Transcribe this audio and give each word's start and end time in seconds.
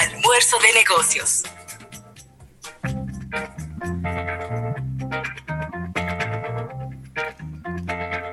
Almuerzo 0.00 0.56
de 0.58 0.72
negocios. 0.72 1.44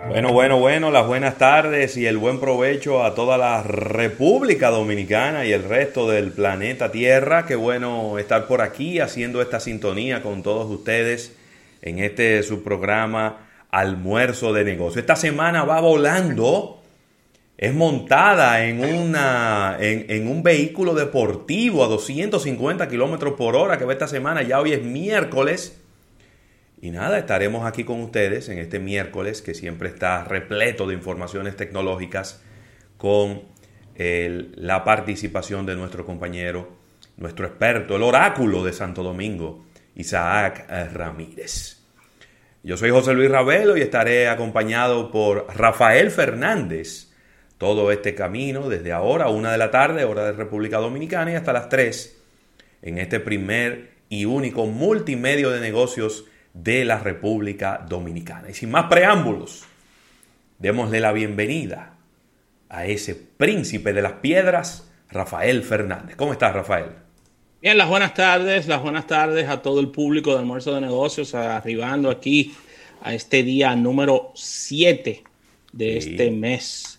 Bueno, 0.07 0.33
bueno, 0.33 0.59
bueno, 0.59 0.89
las 0.89 1.05
buenas 1.05 1.37
tardes 1.37 1.97
y 1.97 2.07
el 2.07 2.17
buen 2.17 2.39
provecho 2.39 3.03
a 3.03 3.13
toda 3.13 3.37
la 3.37 3.61
República 3.61 4.71
Dominicana 4.71 5.45
y 5.45 5.53
el 5.53 5.63
resto 5.63 6.09
del 6.09 6.31
planeta 6.31 6.91
Tierra. 6.91 7.45
Qué 7.45 7.55
bueno 7.55 8.17
estar 8.17 8.47
por 8.47 8.61
aquí 8.61 8.99
haciendo 8.99 9.39
esta 9.41 9.59
sintonía 9.59 10.23
con 10.23 10.41
todos 10.41 10.67
ustedes 10.69 11.37
en 11.83 11.99
este 11.99 12.41
su 12.41 12.63
programa 12.63 13.49
Almuerzo 13.69 14.51
de 14.51 14.63
Negocio. 14.63 14.99
Esta 14.99 15.15
semana 15.15 15.63
va 15.63 15.79
volando 15.79 16.80
es 17.61 17.75
montada 17.75 18.65
en, 18.65 18.83
una, 18.83 19.77
en, 19.79 20.27
un 20.27 20.41
vehículo 20.41 20.95
deportivo 20.95 21.83
a 21.83 21.87
250 21.87 22.87
kilómetros 22.87 23.35
por 23.35 23.55
hora 23.55 23.77
que 23.77 23.85
va 23.85 23.93
esta 23.93 24.07
semana. 24.07 24.41
Ya 24.41 24.59
hoy 24.59 24.73
es 24.73 24.81
miércoles. 24.81 25.79
Y 26.81 26.89
nada, 26.89 27.19
estaremos 27.19 27.67
aquí 27.67 27.83
con 27.83 28.01
ustedes 28.01 28.49
en 28.49 28.57
este 28.57 28.79
miércoles 28.79 29.43
que 29.43 29.53
siempre 29.53 29.89
está 29.89 30.23
repleto 30.23 30.87
de 30.87 30.95
informaciones 30.95 31.55
tecnológicas 31.55 32.41
con 32.97 33.43
la 33.95 34.83
participación 34.83 35.67
de 35.67 35.75
nuestro 35.75 36.03
compañero, 36.03 36.67
nuestro 37.17 37.45
experto, 37.45 37.95
el 37.95 38.01
oráculo 38.01 38.63
de 38.63 38.73
Santo 38.73 39.03
Domingo, 39.03 39.65
Isaac 39.93 40.65
Ramírez. 40.93 41.83
Yo 42.63 42.75
soy 42.75 42.89
José 42.89 43.13
Luis 43.13 43.29
Ravelo 43.29 43.77
y 43.77 43.81
estaré 43.81 44.29
acompañado 44.29 45.11
por 45.11 45.45
Rafael 45.55 46.09
Fernández 46.09 47.10
todo 47.61 47.91
este 47.91 48.15
camino 48.15 48.69
desde 48.69 48.91
ahora, 48.91 49.29
una 49.29 49.51
de 49.51 49.59
la 49.59 49.69
tarde, 49.69 50.03
hora 50.03 50.25
de 50.25 50.31
República 50.31 50.79
Dominicana, 50.79 51.31
y 51.31 51.35
hasta 51.35 51.53
las 51.53 51.69
3 51.69 52.17
en 52.81 52.97
este 52.97 53.19
primer 53.19 53.91
y 54.09 54.25
único 54.25 54.65
multimedio 54.65 55.51
de 55.51 55.59
negocios 55.59 56.25
de 56.55 56.85
la 56.85 56.97
República 56.97 57.85
Dominicana. 57.87 58.49
Y 58.49 58.55
sin 58.55 58.71
más 58.71 58.85
preámbulos, 58.85 59.65
démosle 60.57 60.99
la 61.01 61.11
bienvenida 61.11 61.93
a 62.67 62.87
ese 62.87 63.13
príncipe 63.13 63.93
de 63.93 64.01
las 64.01 64.13
piedras, 64.13 64.89
Rafael 65.11 65.61
Fernández. 65.61 66.15
¿Cómo 66.15 66.31
estás, 66.31 66.55
Rafael? 66.55 66.87
Bien, 67.61 67.77
las 67.77 67.87
buenas 67.87 68.15
tardes, 68.15 68.67
las 68.67 68.81
buenas 68.81 69.05
tardes 69.05 69.47
a 69.47 69.61
todo 69.61 69.81
el 69.81 69.89
público 69.89 70.31
de 70.31 70.39
Almuerzo 70.39 70.73
de 70.73 70.81
Negocios, 70.81 71.35
arribando 71.35 72.09
aquí 72.09 72.55
a 73.03 73.13
este 73.13 73.43
día 73.43 73.75
número 73.75 74.31
7 74.33 75.23
de 75.73 75.97
este 75.99 76.31
mes 76.31 76.90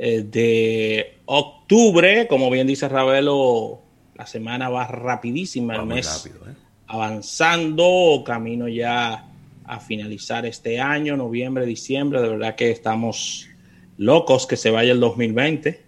eh, 0.00 0.22
de 0.22 1.18
octubre. 1.24 2.28
Como 2.28 2.50
bien 2.50 2.68
dice 2.68 2.88
Ravelo, 2.88 3.80
la 4.14 4.26
semana 4.26 4.68
va 4.68 4.86
rapidísima, 4.86 5.74
el 5.74 5.86
mes 5.86 6.26
¿eh? 6.26 6.54
avanzando, 6.86 8.22
camino 8.24 8.68
ya 8.68 9.26
a 9.64 9.80
finalizar 9.80 10.46
este 10.46 10.80
año, 10.80 11.16
noviembre, 11.16 11.66
diciembre. 11.66 12.22
De 12.22 12.28
verdad 12.28 12.54
que 12.54 12.70
estamos 12.70 13.48
locos 13.96 14.46
que 14.46 14.56
se 14.56 14.70
vaya 14.70 14.92
el 14.92 15.00
2020 15.00 15.84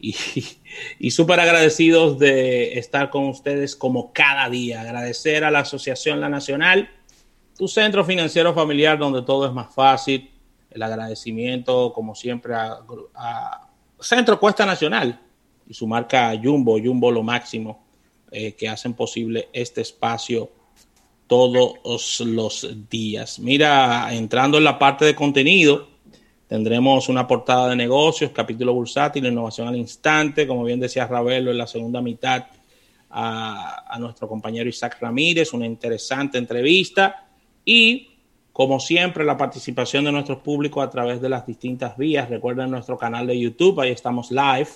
y, 0.00 0.16
y 0.98 1.10
súper 1.12 1.38
agradecidos 1.38 2.18
de 2.18 2.76
estar 2.76 3.10
con 3.10 3.26
ustedes 3.26 3.76
como 3.76 4.12
cada 4.12 4.50
día. 4.50 4.80
Agradecer 4.80 5.44
a 5.44 5.52
la 5.52 5.60
Asociación 5.60 6.20
La 6.20 6.28
Nacional, 6.28 6.90
tu 7.56 7.68
centro 7.68 8.04
financiero 8.04 8.52
familiar 8.52 8.98
donde 8.98 9.22
todo 9.22 9.46
es 9.46 9.52
más 9.52 9.72
fácil 9.72 10.33
el 10.74 10.82
agradecimiento, 10.82 11.92
como 11.92 12.14
siempre, 12.14 12.54
a, 12.54 13.68
Centro 14.00 14.38
Cuesta 14.38 14.66
Nacional 14.66 15.18
y 15.66 15.72
su 15.72 15.86
marca 15.86 16.38
Jumbo, 16.42 16.78
Jumbo 16.78 17.10
lo 17.10 17.22
máximo, 17.22 17.82
eh, 18.30 18.52
que 18.52 18.68
hacen 18.68 18.92
posible 18.92 19.48
este 19.52 19.80
espacio 19.80 20.50
todos 21.26 22.20
los 22.20 22.68
días. 22.90 23.38
Mira, 23.38 24.12
entrando 24.12 24.58
en 24.58 24.64
la 24.64 24.78
parte 24.78 25.04
de 25.06 25.14
contenido, 25.14 25.88
tendremos 26.48 27.08
una 27.08 27.26
portada 27.26 27.70
de 27.70 27.76
negocios, 27.76 28.32
capítulo 28.32 28.74
bursátil, 28.74 29.24
innovación 29.24 29.68
al 29.68 29.76
instante, 29.76 30.46
como 30.46 30.64
bien 30.64 30.80
decía 30.80 31.06
Ravelo 31.06 31.52
en 31.52 31.58
la 31.58 31.66
segunda 31.66 32.02
mitad, 32.02 32.46
a, 33.08 33.94
a 33.94 33.98
nuestro 34.00 34.28
compañero 34.28 34.68
Isaac 34.68 34.98
Ramírez, 35.00 35.52
una 35.52 35.66
interesante 35.66 36.36
entrevista 36.36 37.28
y 37.64 38.13
como 38.54 38.78
siempre, 38.78 39.24
la 39.24 39.36
participación 39.36 40.04
de 40.04 40.12
nuestro 40.12 40.40
público 40.40 40.80
a 40.80 40.88
través 40.88 41.20
de 41.20 41.28
las 41.28 41.44
distintas 41.44 41.98
vías. 41.98 42.30
Recuerden 42.30 42.70
nuestro 42.70 42.96
canal 42.96 43.26
de 43.26 43.36
YouTube, 43.36 43.80
ahí 43.80 43.90
estamos 43.90 44.30
live 44.30 44.68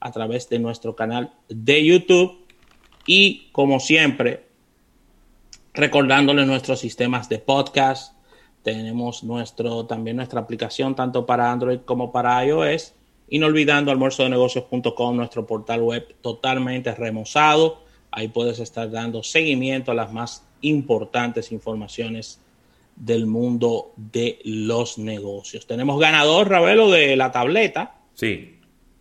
a 0.00 0.12
través 0.12 0.50
de 0.50 0.58
nuestro 0.58 0.94
canal 0.94 1.32
de 1.48 1.82
YouTube. 1.82 2.44
Y 3.06 3.48
como 3.52 3.80
siempre, 3.80 4.44
recordándoles 5.72 6.46
nuestros 6.46 6.78
sistemas 6.78 7.30
de 7.30 7.38
podcast. 7.38 8.12
Tenemos 8.62 9.24
nuestro, 9.24 9.86
también 9.86 10.18
nuestra 10.18 10.42
aplicación 10.42 10.94
tanto 10.94 11.24
para 11.24 11.50
Android 11.50 11.78
como 11.86 12.12
para 12.12 12.44
iOS. 12.44 12.92
Y 13.30 13.38
no 13.38 13.46
olvidando 13.46 13.90
almuerzodenegocios.com, 13.92 15.16
nuestro 15.16 15.46
portal 15.46 15.80
web 15.80 16.14
totalmente 16.20 16.94
remozado. 16.94 17.82
Ahí 18.10 18.28
puedes 18.28 18.58
estar 18.58 18.90
dando 18.90 19.22
seguimiento 19.22 19.92
a 19.92 19.94
las 19.94 20.12
más 20.12 20.46
importantes 20.60 21.50
informaciones 21.50 22.40
del 22.96 23.26
mundo 23.26 23.92
de 23.96 24.38
los 24.44 24.98
negocios. 24.98 25.66
Tenemos 25.66 26.00
ganador, 26.00 26.48
Ravelo, 26.48 26.90
de 26.90 27.14
la 27.16 27.30
tableta. 27.30 27.94
Sí. 28.14 28.58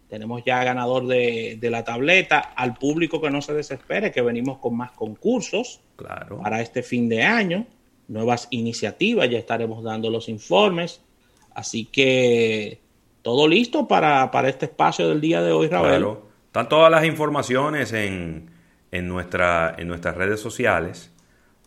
Tenemos 0.09 0.43
ya 0.45 0.63
ganador 0.63 1.07
de, 1.07 1.57
la 1.61 1.83
tableta. 1.83 2.39
Al 2.39 2.75
público 2.75 3.21
que 3.21 3.31
no 3.31 3.41
se 3.41 3.53
desespere, 3.53 4.11
que 4.11 4.21
venimos 4.21 4.59
con 4.59 4.75
más 4.75 4.91
concursos 4.91 5.79
claro. 5.95 6.41
para 6.41 6.61
este 6.61 6.83
fin 6.83 7.09
de 7.09 7.23
año. 7.23 7.65
Nuevas 8.07 8.47
iniciativas, 8.51 9.29
ya 9.29 9.39
estaremos 9.39 9.83
dando 9.83 10.11
los 10.11 10.29
informes. 10.29 11.01
Así 11.55 11.85
que 11.85 12.79
todo 13.23 13.47
listo 13.47 13.87
para, 13.87 14.29
este 14.47 14.65
espacio 14.65 15.07
del 15.07 15.21
día 15.21 15.41
de 15.41 15.51
hoy, 15.51 15.69
Ravelo. 15.69 16.11
Claro. 16.11 16.25
Están 16.47 16.69
todas 16.69 16.91
las 16.91 17.05
informaciones 17.05 17.91
en, 17.93 18.51
en, 18.91 19.07
nuestra, 19.07 19.73
en 19.77 19.87
nuestras 19.87 20.15
redes 20.15 20.39
sociales 20.39 21.11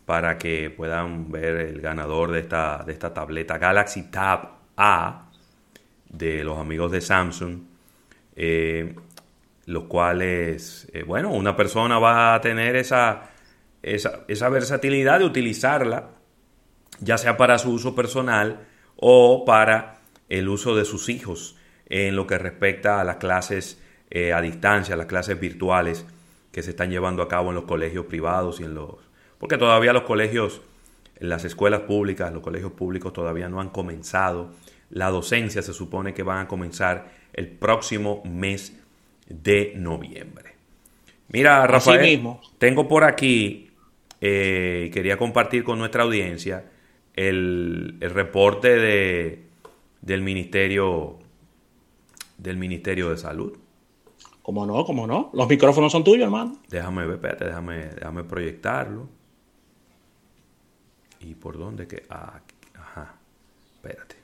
para 0.09 0.39
que 0.39 0.71
puedan 0.71 1.29
ver 1.29 1.57
el 1.57 1.81
ganador 1.81 2.31
de 2.31 2.39
esta, 2.39 2.81
de 2.83 2.93
esta 2.93 3.13
tableta 3.13 3.59
Galaxy 3.59 4.09
Tab 4.09 4.53
A 4.75 5.29
de 6.09 6.43
los 6.43 6.57
amigos 6.57 6.91
de 6.91 6.99
Samsung. 6.99 7.59
Eh, 8.35 8.95
los 9.67 9.83
cuales, 9.83 10.87
eh, 10.93 11.03
bueno, 11.03 11.29
una 11.29 11.55
persona 11.55 11.99
va 11.99 12.33
a 12.33 12.41
tener 12.41 12.75
esa, 12.75 13.29
esa, 13.83 14.21
esa, 14.27 14.49
versatilidad 14.49 15.19
de 15.19 15.25
utilizarla, 15.25 16.09
ya 17.01 17.19
sea 17.19 17.37
para 17.37 17.59
su 17.59 17.69
uso 17.71 17.93
personal 17.93 18.61
o 18.95 19.45
para 19.45 19.99
el 20.27 20.49
uso 20.49 20.75
de 20.75 20.85
sus 20.85 21.09
hijos 21.09 21.55
en 21.85 22.15
lo 22.15 22.25
que 22.25 22.39
respecta 22.39 22.99
a 22.99 23.03
las 23.03 23.17
clases 23.17 23.79
eh, 24.09 24.33
a 24.33 24.41
distancia, 24.41 24.95
las 24.95 25.05
clases 25.05 25.39
virtuales 25.39 26.03
que 26.51 26.63
se 26.63 26.71
están 26.71 26.89
llevando 26.89 27.21
a 27.21 27.27
cabo 27.27 27.49
en 27.49 27.55
los 27.57 27.65
colegios 27.65 28.07
privados 28.07 28.59
y 28.59 28.63
en 28.63 28.73
los 28.73 29.08
porque 29.39 29.57
todavía 29.57 29.93
los 29.93 30.03
colegios, 30.03 30.61
las 31.19 31.45
escuelas 31.45 31.81
públicas, 31.81 32.31
los 32.31 32.43
colegios 32.43 32.73
públicos 32.73 33.11
todavía 33.13 33.49
no 33.49 33.61
han 33.61 33.69
comenzado. 33.69 34.51
La 34.89 35.09
docencia 35.09 35.61
se 35.61 35.73
supone 35.73 36.13
que 36.13 36.23
van 36.23 36.45
a 36.45 36.47
comenzar 36.47 37.11
el 37.33 37.47
próximo 37.47 38.21
mes 38.25 38.77
de 39.27 39.73
noviembre. 39.75 40.55
Mira, 41.29 41.65
Rafael, 41.67 42.21
tengo 42.57 42.87
por 42.87 43.03
aquí, 43.03 43.69
eh, 44.19 44.89
quería 44.93 45.17
compartir 45.17 45.63
con 45.63 45.77
nuestra 45.79 46.03
audiencia 46.03 46.65
el, 47.15 47.97
reporte 47.99 48.75
de, 48.75 49.43
del 50.01 50.21
Ministerio 50.21 51.19
del 52.37 52.57
Ministerio 52.57 53.09
de 53.09 53.17
Salud. 53.17 53.57
¿Cómo 54.41 54.65
no? 54.65 54.83
¿Cómo 54.85 55.05
no? 55.05 55.29
Los 55.33 55.47
micrófonos 55.47 55.91
son 55.91 56.03
tuyos, 56.03 56.23
hermano. 56.23 56.57
Déjame 56.69 57.05
ver, 57.05 57.15
espérate, 57.15 57.45
déjame, 57.45 57.85
déjame 57.89 58.23
proyectarlo. 58.23 59.07
¿Y 61.19 61.35
por 61.35 61.57
dónde? 61.57 61.87
Que, 61.87 62.03
ah, 62.09 62.39
ajá, 62.75 63.15
espérate. 63.75 64.15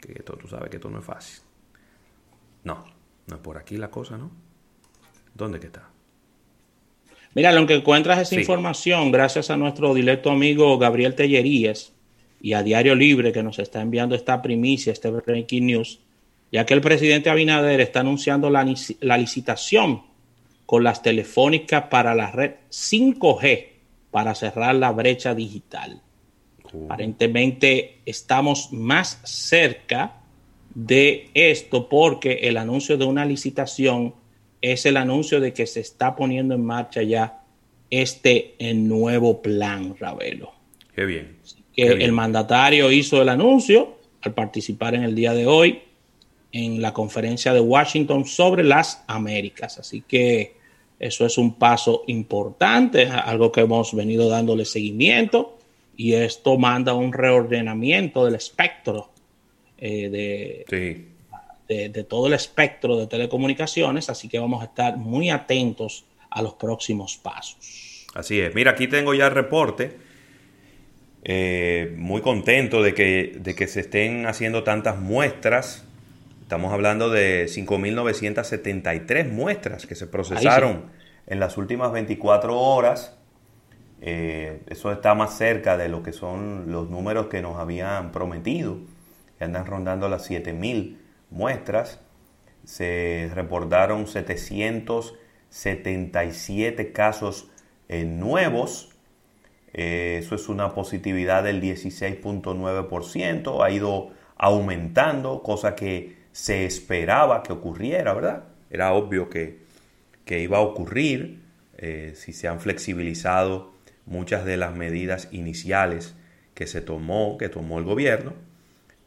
Que 0.00 0.12
esto, 0.12 0.36
tú 0.36 0.48
sabes 0.48 0.70
que 0.70 0.76
esto 0.76 0.90
no 0.90 0.98
es 0.98 1.04
fácil. 1.04 1.40
No, 2.64 2.84
no 3.26 3.36
es 3.36 3.40
por 3.40 3.56
aquí 3.56 3.76
la 3.76 3.90
cosa, 3.90 4.16
¿no? 4.16 4.30
¿Dónde 5.34 5.58
que 5.60 5.66
está? 5.66 5.88
Mira, 7.34 7.50
lo 7.52 7.66
que 7.66 7.74
encuentras 7.74 8.20
esa 8.20 8.36
información 8.36 9.10
gracias 9.10 9.50
a 9.50 9.56
nuestro 9.56 9.92
directo 9.92 10.30
amigo 10.30 10.78
Gabriel 10.78 11.16
Tellerías 11.16 11.92
y 12.40 12.52
a 12.52 12.62
Diario 12.62 12.94
Libre 12.94 13.32
que 13.32 13.42
nos 13.42 13.58
está 13.58 13.80
enviando 13.80 14.14
esta 14.14 14.40
primicia, 14.40 14.92
este 14.92 15.10
breaking 15.10 15.66
news, 15.66 16.00
ya 16.52 16.64
que 16.64 16.74
el 16.74 16.80
presidente 16.80 17.30
Abinader 17.30 17.80
está 17.80 18.00
anunciando 18.00 18.50
la, 18.50 18.62
licitación 19.18 20.02
con 20.64 20.84
las 20.84 21.02
telefónicas 21.02 21.84
para 21.90 22.14
la 22.14 22.30
red 22.30 22.52
5G 22.70 23.73
para 24.14 24.36
cerrar 24.36 24.76
la 24.76 24.92
brecha 24.92 25.34
digital. 25.34 26.00
Uh. 26.72 26.84
Aparentemente 26.84 27.98
estamos 28.06 28.72
más 28.72 29.20
cerca 29.24 30.20
de 30.72 31.30
esto 31.34 31.88
porque 31.88 32.34
el 32.42 32.56
anuncio 32.56 32.96
de 32.96 33.06
una 33.06 33.24
licitación 33.24 34.14
es 34.60 34.86
el 34.86 34.98
anuncio 34.98 35.40
de 35.40 35.52
que 35.52 35.66
se 35.66 35.80
está 35.80 36.14
poniendo 36.14 36.54
en 36.54 36.64
marcha 36.64 37.02
ya 37.02 37.42
este 37.90 38.54
nuevo 38.76 39.42
plan, 39.42 39.96
Ravelo. 39.98 40.52
Qué 40.94 41.06
bien. 41.06 41.36
Que 41.74 41.88
el 41.88 42.12
mandatario 42.12 42.92
hizo 42.92 43.20
el 43.20 43.28
anuncio 43.28 43.98
al 44.20 44.32
participar 44.32 44.94
en 44.94 45.02
el 45.02 45.16
día 45.16 45.34
de 45.34 45.48
hoy 45.48 45.80
en 46.52 46.80
la 46.80 46.92
conferencia 46.92 47.52
de 47.52 47.58
Washington 47.58 48.26
sobre 48.26 48.62
las 48.62 49.02
Américas. 49.08 49.78
Así 49.78 50.02
que 50.06 50.54
eso 50.98 51.26
es 51.26 51.38
un 51.38 51.54
paso 51.54 52.04
importante, 52.06 53.06
algo 53.06 53.52
que 53.52 53.62
hemos 53.62 53.94
venido 53.94 54.28
dándole 54.28 54.64
seguimiento 54.64 55.58
y 55.96 56.14
esto 56.14 56.58
manda 56.58 56.94
un 56.94 57.12
reordenamiento 57.12 58.24
del 58.24 58.34
espectro 58.34 59.10
eh, 59.78 60.64
de, 60.68 61.88
de, 61.88 62.04
todo 62.04 62.26
el 62.26 62.34
espectro 62.34 62.96
de 62.96 63.06
telecomunicaciones, 63.06 64.08
así 64.08 64.28
que 64.28 64.38
vamos 64.38 64.62
a 64.62 64.66
estar 64.66 64.96
muy 64.96 65.30
atentos 65.30 66.04
a 66.30 66.42
los 66.42 66.54
próximos 66.54 67.16
pasos. 67.16 68.06
Así 68.14 68.40
es. 68.40 68.54
Mira, 68.54 68.72
aquí 68.72 68.86
tengo 68.88 69.14
ya 69.14 69.26
el 69.26 69.34
reporte. 69.34 69.96
Eh, 71.24 71.94
muy 71.96 72.20
contento 72.20 72.82
de 72.82 72.94
que, 72.94 73.32
de 73.40 73.54
que 73.54 73.66
se 73.66 73.80
estén 73.80 74.26
haciendo 74.26 74.62
tantas 74.62 74.98
muestras. 74.98 75.84
Estamos 76.44 76.72
hablando 76.74 77.08
de 77.08 77.46
5.973 77.46 79.30
muestras 79.30 79.86
que 79.86 79.94
se 79.94 80.06
procesaron 80.06 80.90
en 81.26 81.40
las 81.40 81.56
últimas 81.56 81.90
24 81.90 82.60
horas. 82.60 83.16
Eh, 84.02 84.60
eso 84.66 84.92
está 84.92 85.14
más 85.14 85.38
cerca 85.38 85.78
de 85.78 85.88
lo 85.88 86.02
que 86.02 86.12
son 86.12 86.70
los 86.70 86.90
números 86.90 87.28
que 87.28 87.40
nos 87.40 87.58
habían 87.58 88.12
prometido, 88.12 88.76
que 89.38 89.44
andan 89.44 89.64
rondando 89.64 90.10
las 90.10 90.30
7.000 90.30 90.98
muestras, 91.30 92.02
se 92.64 93.30
reportaron 93.34 94.06
777 94.06 96.92
casos 96.92 97.48
eh, 97.88 98.04
nuevos. 98.04 98.90
Eh, 99.72 100.18
eso 100.20 100.34
es 100.34 100.50
una 100.50 100.74
positividad 100.74 101.42
del 101.42 101.62
16.9%. 101.62 103.64
Ha 103.64 103.70
ido 103.70 104.10
aumentando, 104.36 105.42
cosa 105.42 105.74
que 105.74 106.22
se 106.34 106.66
esperaba 106.66 107.44
que 107.44 107.52
ocurriera, 107.52 108.12
¿verdad? 108.12 108.42
Era 108.68 108.92
obvio 108.92 109.30
que, 109.30 109.60
iba 110.26 110.58
a 110.58 110.62
ocurrir 110.62 111.38
eh, 111.78 112.14
si 112.16 112.32
se 112.32 112.48
han 112.48 112.60
flexibilizado 112.60 113.72
muchas 114.04 114.44
de 114.44 114.56
las 114.56 114.74
medidas 114.74 115.28
iniciales 115.30 116.16
que 116.54 116.66
se 116.66 116.80
tomó, 116.80 117.38
que 117.38 117.48
tomó 117.48 117.78
el 117.78 117.84
gobierno. 117.84 118.32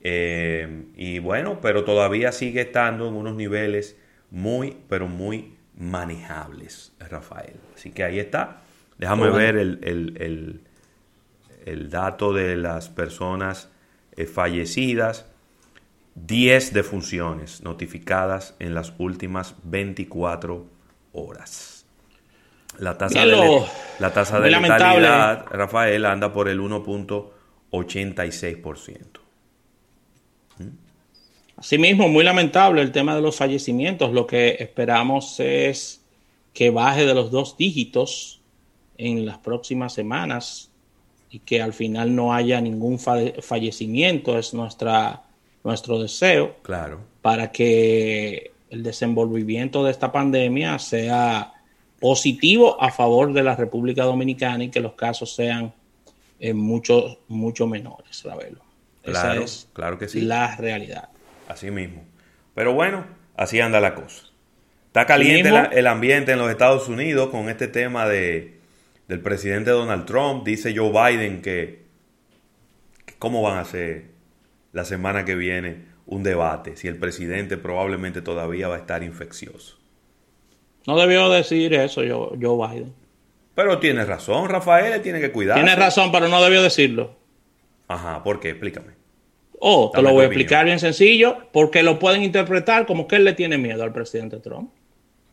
Eh, 0.01 0.85
y 0.95 1.19
bueno, 1.19 1.59
pero 1.61 1.83
todavía 1.83 2.31
sigue 2.31 2.61
estando 2.61 3.09
en 3.09 3.15
unos 3.15 3.35
niveles 3.35 3.97
muy, 4.31 4.77
pero 4.87 5.09
muy 5.09 5.53
manejables, 5.77 6.93
Rafael. 6.97 7.57
Así 7.75 7.91
que 7.91 8.05
ahí 8.05 8.19
está. 8.19 8.61
Déjame 8.97 9.29
ver 9.31 9.57
el, 9.57 10.61
el, 11.65 11.89
dato 11.89 12.31
de 12.31 12.55
las 12.55 12.87
personas 12.87 13.69
eh, 14.15 14.25
fallecidas. 14.25 15.25
10 16.25 16.73
defunciones 16.73 17.61
notificadas 17.61 18.55
en 18.59 18.73
las 18.73 18.93
últimas 18.97 19.55
24 19.63 20.65
horas. 21.13 21.85
La 22.79 22.97
tasa 22.97 23.25
de, 23.25 23.63
la 23.99 24.13
tasa 24.13 24.39
de 24.39 24.51
letalidad, 24.51 25.45
Rafael, 25.49 26.05
anda 26.05 26.33
por 26.33 26.47
el 26.47 26.59
1.86%. 26.59 29.27
Asimismo, 31.57 32.07
muy 32.07 32.23
lamentable 32.23 32.83
el 32.83 32.91
tema 32.91 33.15
de 33.15 33.21
los 33.21 33.35
fallecimientos. 33.35 34.13
Lo 34.13 34.27
que 34.27 34.57
esperamos 34.59 35.39
es 35.39 36.05
que 36.53 36.69
baje 36.69 37.05
de 37.05 37.15
los 37.15 37.31
dos 37.31 37.57
dígitos 37.57 38.41
en 38.97 39.25
las 39.25 39.39
próximas 39.39 39.93
semanas 39.93 40.71
y 41.31 41.39
que 41.39 41.61
al 41.61 41.73
final 41.73 42.15
no 42.15 42.33
haya 42.33 42.61
ningún 42.61 42.99
fallecimiento. 42.99 44.37
Es 44.37 44.53
nuestra, 44.53 45.23
nuestro 45.67 46.01
deseo. 46.01 46.55
Claro. 46.63 47.01
Para 47.21 47.51
que 47.51 48.53
el 48.69 48.83
desenvolvimiento 48.83 49.83
de 49.83 49.91
esta 49.91 50.11
pandemia 50.11 50.79
sea 50.79 51.53
positivo 51.99 52.81
a 52.81 52.91
favor 52.91 53.33
de 53.33 53.43
la 53.43 53.55
República 53.55 54.03
Dominicana 54.03 54.63
y 54.63 54.69
que 54.69 54.79
los 54.79 54.93
casos 54.93 55.35
sean 55.35 55.73
eh, 56.39 56.53
mucho, 56.53 57.19
mucho 57.27 57.67
menores, 57.67 58.23
Ravelo. 58.23 58.61
Claro, 59.03 59.45
claro 59.73 59.97
que 59.97 60.07
sí. 60.07 60.21
La 60.21 60.55
realidad. 60.55 61.09
Así 61.47 61.69
mismo. 61.69 62.03
Pero 62.55 62.73
bueno, 62.73 63.05
así 63.35 63.59
anda 63.59 63.79
la 63.79 63.93
cosa. 63.93 64.23
Está 64.87 65.05
caliente 65.05 65.49
el 65.73 65.87
ambiente 65.87 66.31
en 66.31 66.39
los 66.39 66.49
Estados 66.49 66.87
Unidos 66.87 67.29
con 67.29 67.49
este 67.49 67.67
tema 67.67 68.07
de, 68.07 68.59
del 69.07 69.21
presidente 69.21 69.71
Donald 69.71 70.05
Trump. 70.05 70.45
Dice 70.45 70.73
Joe 70.75 70.91
Biden 70.91 71.41
que, 71.41 71.85
cómo 73.19 73.41
van 73.41 73.57
a 73.57 73.61
hacer 73.61 74.16
la 74.77 74.85
semana 74.85 75.25
que 75.25 75.35
viene 75.35 75.85
un 76.05 76.21
debate 76.21 76.77
si 76.77 76.87
el 76.87 76.97
presidente 76.97 77.57
probablemente 77.57 78.21
todavía 78.21 78.67
va 78.67 78.75
a 78.75 78.77
estar 78.77 79.01
infeccioso. 79.01 79.75
No 80.85 80.95
debió 80.97 81.29
decir 81.29 81.73
eso 81.73 82.01
Joe, 82.07 82.37
Biden. 82.39 82.93
Pero 83.55 83.79
tiene 83.79 84.05
razón, 84.05 84.47
Rafael, 84.49 85.01
tiene 85.01 85.19
que 85.19 85.31
cuidar. 85.31 85.55
Tiene 85.55 85.75
razón, 85.75 86.11
pero 86.11 86.27
no 86.27 86.43
debió 86.43 86.61
decirlo. 86.61 87.15
Ajá, 87.87 88.23
¿por 88.23 88.39
qué? 88.39 88.51
Explícame. 88.51 88.93
O 89.59 89.89
te 89.91 90.03
lo 90.03 90.11
voy 90.11 90.21
a 90.21 90.25
explicar 90.27 90.65
bien 90.65 90.79
sencillo, 90.79 91.37
porque 91.51 91.81
lo 91.81 91.97
pueden 91.97 92.21
interpretar 92.21 92.85
como 92.85 93.07
que 93.07 93.15
él 93.15 93.25
le 93.25 93.33
tiene 93.33 93.57
miedo 93.57 93.83
al 93.83 93.93
presidente 93.93 94.37
Trump. 94.37 94.69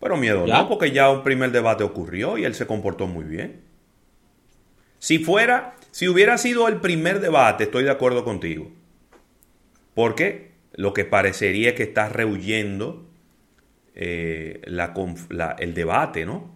Pero 0.01 0.17
miedo 0.17 0.47
no, 0.47 0.69
porque 0.71 0.91
ya 0.91 1.11
un 1.11 1.23
primer 1.23 1.53
debate 1.53 1.85
ocurrió 1.85 2.39
y 2.39 2.45
él 2.47 2.55
se 2.55 2.67
comportó 2.67 3.07
muy 3.07 3.25
bien. 3.25 3.61
Si 4.99 5.19
fuera, 5.19 5.75
si 5.91 6.09
hubiera 6.09 6.39
sido 6.39 6.67
el 6.67 6.81
primer 6.81 7.21
debate, 7.21 7.65
estoy 7.65 7.85
de 7.85 7.91
acuerdo 7.91 8.25
contigo. 8.25 8.73
Porque 9.95 10.53
lo 10.75 10.93
que 10.93 11.05
parecería 11.05 11.71
es 11.71 11.75
que 11.75 11.85
estás 11.85 12.13
rehuyendo 12.13 13.09
eh, 13.95 14.61
el 14.65 15.75
debate, 15.75 16.27
¿no? 16.27 16.53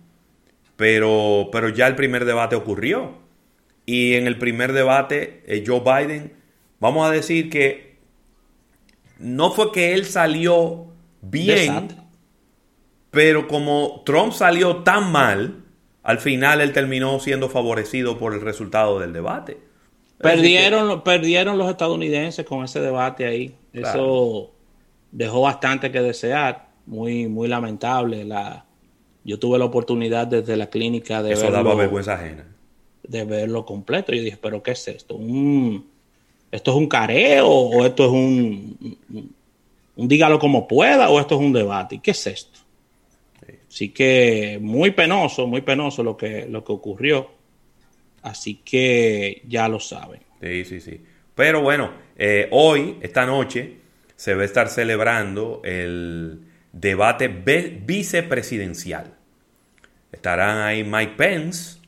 Pero, 0.77 1.49
pero 1.53 1.69
ya 1.69 1.87
el 1.87 1.95
primer 1.95 2.25
debate 2.25 2.57
ocurrió. 2.57 3.19
Y 3.87 4.15
en 4.15 4.27
el 4.27 4.39
primer 4.39 4.73
debate, 4.73 5.43
eh, 5.47 5.65
Joe 5.67 5.81
Biden 5.81 6.33
vamos 6.81 7.09
a 7.09 7.11
decir 7.11 7.49
que 7.49 7.97
no 9.19 9.53
fue 9.53 9.73
que 9.73 9.95
él 9.95 10.05
salió 10.05 10.93
bien, 11.21 11.89
pero 13.11 13.49
como 13.49 14.03
Trump 14.05 14.33
salió 14.33 14.79
tan 14.79 15.11
mal, 15.11 15.65
al 16.03 16.19
final 16.19 16.61
él 16.61 16.73
terminó 16.73 17.19
siendo 17.19 17.49
favorecido 17.49 18.19
por 18.19 18.35
el 18.35 18.41
resultado 18.41 19.01
del 19.01 19.13
debate. 19.13 19.68
Perdieron, 20.19 21.03
perdieron 21.03 21.59
los 21.59 21.71
estadounidenses 21.71 22.45
con 22.45 22.65
ese 22.65 22.81
debate 22.81 23.27
ahí. 23.27 23.55
Eso 23.73 24.51
dejó 25.13 25.43
bastante 25.43 25.93
que 25.93 26.01
desear. 26.01 26.69
Muy, 26.87 27.29
muy 27.29 27.49
lamentable. 27.49 28.25
La, 28.25 28.65
yo 29.25 29.39
tuve 29.39 29.59
la 29.59 29.67
oportunidad 29.67 30.27
desde 30.27 30.57
la 30.57 30.69
clínica 30.69 31.23
de 31.23 31.35
Eso 31.35 31.51
daba 31.51 31.75
vergüenza 31.75 32.15
ajena. 32.15 32.47
De 33.03 33.25
verlo 33.25 33.65
completo. 33.65 34.13
Yo 34.13 34.23
dije, 34.23 34.39
¿pero 34.41 34.63
qué 34.63 34.73
es 34.73 34.89
esto? 34.89 35.15
Un, 35.15 35.87
¿Esto 36.51 36.71
es 36.71 36.77
un 36.77 36.89
careo 36.89 37.49
o 37.49 37.85
esto 37.85 38.07
es 38.07 38.11
un, 38.11 38.99
un, 39.97 40.09
dígalo 40.09 40.39
como 40.39 40.67
pueda 40.67 41.11
o 41.11 41.21
esto 41.21 41.37
es 41.37 41.41
un 41.41 41.53
debate? 41.53 42.01
¿Qué 42.03 42.11
es 42.13 42.27
esto? 42.27 42.59
Así 43.69 43.91
que 43.91 44.59
muy 44.61 44.93
penoso, 44.93 45.47
muy 45.47 45.61
penoso 45.61 46.03
lo 46.03 46.17
que, 46.17 46.47
lo 46.47 46.65
que 46.65 46.73
ocurrió. 46.73 47.38
Así 48.23 48.57
que 48.65 49.43
ya 49.47 49.69
lo 49.69 49.81
saben. 49.81 50.21
Sí, 50.41 50.65
sí, 50.65 50.81
sí. 50.81 51.01
Pero 51.35 51.63
bueno, 51.63 51.93
eh, 52.17 52.49
hoy, 52.51 52.99
esta 53.01 53.25
noche, 53.27 53.77
se 54.17 54.35
va 54.35 54.43
a 54.43 54.45
estar 54.45 54.69
celebrando 54.69 55.61
el 55.65 56.41
debate 56.73 57.29
vicepresidencial. 57.29 59.15
Estarán 60.11 60.59
ahí 60.59 60.83
Mike 60.85 61.15
Pence, 61.17 61.79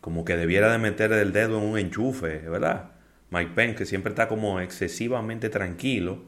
como 0.00 0.24
que 0.24 0.36
debiera 0.36 0.70
de 0.70 0.78
meter 0.78 1.12
el 1.12 1.32
dedo 1.32 1.58
en 1.58 1.64
un 1.64 1.78
enchufe, 1.78 2.38
¿verdad? 2.38 2.92
Mike 3.30 3.52
Pence, 3.54 3.74
que 3.76 3.86
siempre 3.86 4.10
está 4.10 4.28
como 4.28 4.60
excesivamente 4.60 5.48
tranquilo, 5.48 6.22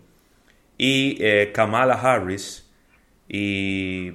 y 0.77 1.19
eh, 1.21 1.53
Kamala 1.53 1.95
Harris, 1.95 2.69
y 3.29 4.13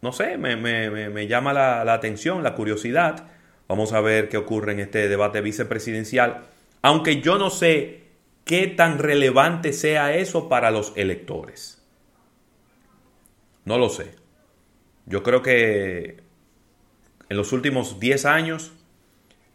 no 0.00 0.12
sé, 0.12 0.36
me, 0.38 1.26
llama 1.26 1.52
la, 1.52 1.84
la, 1.84 1.94
atención, 1.94 2.42
la 2.42 2.54
curiosidad. 2.54 3.26
Vamos 3.68 3.92
a 3.92 4.00
ver 4.00 4.30
qué 4.30 4.38
ocurre 4.38 4.72
en 4.72 4.80
este 4.80 5.08
debate 5.08 5.42
vicepresidencial, 5.42 6.46
aunque 6.80 7.20
yo 7.20 7.38
no 7.38 7.50
sé 7.50 8.04
qué 8.44 8.66
tan 8.66 8.98
relevante 8.98 9.74
sea 9.74 10.14
eso 10.14 10.48
para 10.48 10.70
los 10.70 10.94
electores. 10.96 11.86
No 13.66 13.76
lo 13.76 13.90
sé. 13.90 14.14
Yo 15.04 15.22
creo 15.22 15.42
que 15.42 16.22
en 17.28 17.36
los 17.36 17.52
últimos 17.52 18.00
10 18.00 18.24
años 18.24 18.72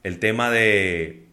el 0.03 0.19
tema 0.19 0.51
de 0.51 1.25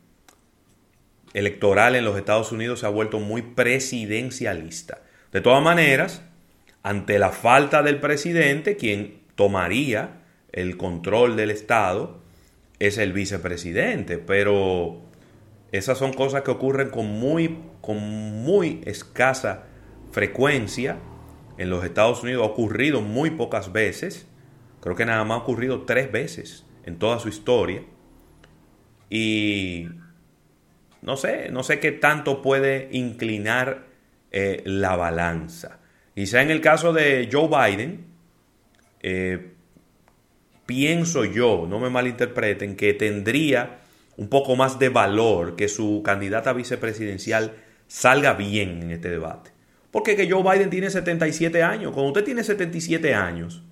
electoral 1.34 1.96
en 1.96 2.04
los 2.04 2.16
Estados 2.16 2.50
Unidos 2.50 2.80
se 2.80 2.86
ha 2.86 2.90
vuelto 2.90 3.20
muy 3.20 3.42
presidencialista. 3.42 5.02
De 5.32 5.42
todas 5.42 5.62
maneras, 5.62 6.22
ante 6.82 7.18
la 7.18 7.30
falta 7.30 7.82
del 7.82 8.00
presidente, 8.00 8.76
quien 8.76 9.20
tomaría 9.34 10.22
el 10.52 10.78
control 10.78 11.36
del 11.36 11.50
Estado 11.50 12.20
es 12.80 12.98
el 12.98 13.12
vicepresidente, 13.12 14.18
pero 14.18 15.00
esas 15.70 15.98
son 15.98 16.12
cosas 16.12 16.42
que 16.42 16.50
ocurren 16.50 16.90
con 16.90 17.06
muy, 17.06 17.58
con 17.80 17.98
muy 17.98 18.80
escasa 18.86 19.66
frecuencia. 20.10 20.98
En 21.58 21.70
los 21.70 21.84
Estados 21.84 22.22
Unidos 22.22 22.42
ha 22.42 22.50
ocurrido 22.50 23.02
muy 23.02 23.30
pocas 23.30 23.70
veces. 23.72 24.26
Creo 24.80 24.96
que 24.96 25.04
nada 25.04 25.22
más 25.24 25.38
ha 25.38 25.42
ocurrido 25.42 25.82
tres 25.82 26.10
veces 26.10 26.66
en 26.84 26.98
toda 26.98 27.18
su 27.18 27.28
historia. 27.28 27.82
Y 29.10 29.88
no 31.02 31.16
sé, 31.16 31.50
no 31.50 31.62
sé 31.62 31.80
qué 31.80 31.92
tanto 31.92 32.40
puede 32.40 32.88
inclinar 32.92 33.86
eh, 34.32 34.62
la 34.64 34.96
balanza. 34.96 35.80
Sea 36.16 36.42
en 36.42 36.50
el 36.50 36.60
caso 36.60 36.92
de 36.92 37.28
Joe 37.30 37.48
Biden, 37.48 38.06
eh, 39.00 39.54
pienso 40.70 41.24
yo, 41.24 41.66
no 41.68 41.80
me 41.80 41.90
malinterpreten, 41.90 42.76
que 42.76 42.94
tendría 42.94 43.80
un 44.16 44.28
poco 44.28 44.54
más 44.54 44.78
de 44.78 44.88
valor 44.88 45.56
que 45.56 45.66
su 45.66 46.00
candidata 46.04 46.52
vicepresidencial 46.52 47.56
salga 47.88 48.34
bien 48.34 48.84
en 48.84 48.92
este 48.92 49.10
debate. 49.10 49.50
Porque 49.90 50.14
que 50.14 50.30
Joe 50.30 50.44
Biden 50.44 50.70
tiene 50.70 50.88
77 50.88 51.64
años. 51.64 51.90
Cuando 51.92 52.10
usted 52.10 52.22
tiene 52.22 52.44
77 52.44 53.14
años, 53.16 53.64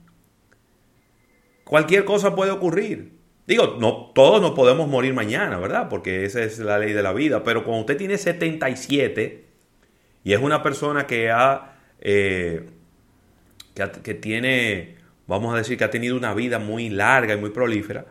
cualquier 1.63 2.05
cosa 2.05 2.35
puede 2.35 2.51
ocurrir. 2.51 3.13
Digo, 3.47 3.77
no, 3.79 4.11
todos 4.13 4.43
nos 4.43 4.51
podemos 4.51 4.89
morir 4.89 5.15
mañana, 5.15 5.57
¿verdad? 5.59 5.89
Porque 5.89 6.25
esa 6.25 6.43
es 6.43 6.59
la 6.59 6.81
ley 6.81 6.95
de 6.95 7.05
la 7.05 7.13
vida. 7.13 7.45
Pero 7.45 7.63
cuando 7.63 7.83
usted 7.83 7.97
tiene 7.97 8.19
77 8.19 9.45
y 10.25 10.33
es 10.33 10.41
una 10.41 10.65
persona 10.65 11.07
que 11.07 11.31
ha, 11.31 11.77
eh, 12.01 12.69
que, 14.03 14.15
tiene, 14.15 14.98
vamos 15.29 15.55
a 15.55 15.59
decir, 15.59 15.79
que 15.79 15.85
ha 15.85 15.91
tenido 15.91 16.17
una 16.17 16.35
vida 16.35 16.59
muy 16.59 16.89
larga 16.89 17.35
y 17.35 17.37
muy 17.37 17.51
prolífera, 17.51 18.07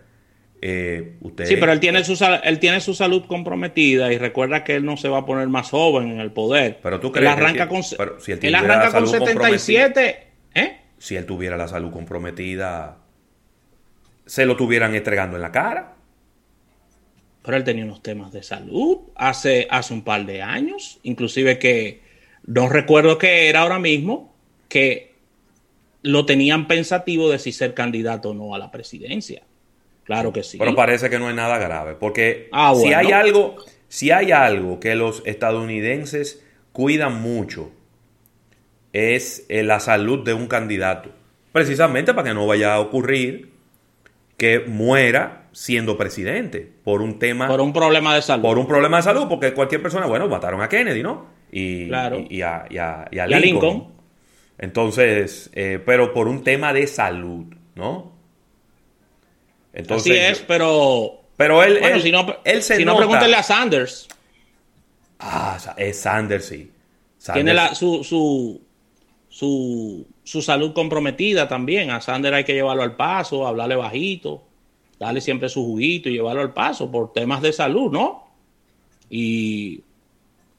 eh, 0.61 1.17
usted, 1.21 1.45
sí, 1.45 1.57
pero 1.57 1.71
él 1.71 1.79
tiene, 1.79 2.03
su, 2.03 2.17
él 2.43 2.59
tiene 2.59 2.81
su 2.81 2.95
salud 2.95 3.25
comprometida 3.27 4.11
y 4.11 4.17
recuerda 4.17 4.63
que 4.63 4.75
él 4.75 4.85
no 4.85 4.97
se 4.97 5.07
va 5.07 5.19
a 5.19 5.25
poner 5.25 5.47
más 5.49 5.69
joven 5.69 6.09
en 6.09 6.19
el 6.19 6.31
poder. 6.31 6.79
Pero 6.81 6.99
tú 6.99 7.11
crees 7.11 7.31
él 7.31 7.37
arranca 7.37 7.67
con, 7.67 7.83
si 7.83 7.95
él, 8.31 8.55
arranca 8.55 8.91
con 8.91 9.07
77, 9.07 10.27
¿eh? 10.55 10.77
Si 10.97 11.15
él 11.15 11.25
tuviera 11.25 11.57
la 11.57 11.67
salud 11.67 11.91
comprometida, 11.91 12.97
se 14.25 14.45
lo 14.45 14.55
tuvieran 14.55 14.95
entregando 14.95 15.35
en 15.35 15.43
la 15.43 15.51
cara. 15.51 15.93
Pero 17.43 17.57
él 17.57 17.63
tenía 17.63 17.85
unos 17.85 18.01
temas 18.01 18.31
de 18.31 18.41
salud 18.41 18.99
hace, 19.15 19.67
hace 19.69 19.93
un 19.93 20.03
par 20.03 20.25
de 20.25 20.41
años, 20.41 20.99
inclusive 21.03 21.59
que 21.59 22.01
no 22.45 22.67
recuerdo 22.67 23.19
qué 23.19 23.47
era 23.47 23.61
ahora 23.61 23.79
mismo, 23.79 24.35
que 24.69 25.06
lo 26.01 26.25
tenían 26.25 26.67
pensativo 26.67 27.29
de 27.29 27.39
si 27.39 27.51
ser 27.51 27.73
candidato 27.73 28.29
o 28.29 28.33
no 28.33 28.55
a 28.55 28.59
la 28.59 28.71
presidencia. 28.71 29.43
Claro 30.03 30.31
que 30.31 30.43
sí. 30.43 30.57
Pero 30.57 30.73
parece 30.75 31.09
que 31.09 31.19
no 31.19 31.29
es 31.29 31.35
nada 31.35 31.57
grave, 31.57 31.95
porque 31.95 32.47
ah, 32.53 32.73
si 32.75 32.93
hay 32.93 33.11
algo, 33.11 33.57
si 33.89 34.11
hay 34.11 34.31
algo 34.31 34.79
que 34.79 34.95
los 34.95 35.21
estadounidenses 35.25 36.43
cuidan 36.71 37.21
mucho 37.21 37.71
es 38.93 39.45
eh, 39.49 39.63
la 39.63 39.79
salud 39.79 40.23
de 40.23 40.33
un 40.33 40.47
candidato, 40.47 41.09
precisamente 41.51 42.13
para 42.13 42.29
que 42.29 42.33
no 42.33 42.47
vaya 42.47 42.75
a 42.75 42.79
ocurrir 42.79 43.51
que 44.37 44.59
muera 44.59 45.47
siendo 45.51 45.97
presidente 45.97 46.71
por 46.83 47.01
un 47.01 47.19
tema 47.19 47.47
por 47.47 47.59
un 47.59 47.73
problema 47.73 48.15
de 48.15 48.21
salud. 48.21 48.43
Por 48.43 48.59
un 48.59 48.67
problema 48.67 48.97
de 48.97 49.03
salud, 49.03 49.27
porque 49.27 49.53
cualquier 49.53 49.81
persona, 49.81 50.05
bueno, 50.05 50.27
mataron 50.29 50.61
a 50.61 50.69
Kennedy, 50.69 51.03
¿no? 51.03 51.25
Y, 51.51 51.89
y, 52.29 52.41
a, 52.41 52.67
Lincoln. 53.39 53.96
Entonces, 54.57 55.49
eh, 55.53 55.81
pero 55.85 56.13
por 56.13 56.27
un 56.27 56.43
tema 56.43 56.73
de 56.73 56.87
salud, 56.87 57.45
¿no? 57.75 58.11
Entonces, 59.73 60.11
Así 60.11 60.19
es, 60.19 60.39
pero. 60.39 61.21
Pero 61.35 61.61
él, 61.61 62.01
si 62.01 62.11
no, 62.11 62.25
él 62.43 62.63
se 62.63 62.77
si 62.77 62.85
no, 62.85 62.97
pregúntale 62.97 63.35
a 63.35 63.43
Sanders. 63.43 64.07
Ah, 65.19 65.59
es 65.77 65.99
Sanders, 65.99 66.45
sí. 66.45 66.71
Tiene 67.31 67.53
su, 67.75 68.03
su, 68.03 68.61
su, 69.29 70.07
su, 70.23 70.41
salud 70.41 70.73
comprometida 70.73 71.47
también. 71.47 71.91
A 71.91 72.01
Sanders 72.01 72.37
hay 72.37 72.43
que 72.43 72.53
llevarlo 72.53 72.81
al 72.81 72.95
paso, 72.95 73.45
hablarle 73.45 73.75
bajito, 73.75 74.43
darle 74.99 75.21
siempre 75.21 75.49
su 75.49 75.63
juguito 75.63 76.09
y 76.09 76.13
llevarlo 76.13 76.41
al 76.41 76.53
paso 76.53 76.89
por 76.89 77.13
temas 77.13 77.43
de 77.43 77.53
salud, 77.53 77.91
¿no? 77.91 78.27
Y, 79.11 79.83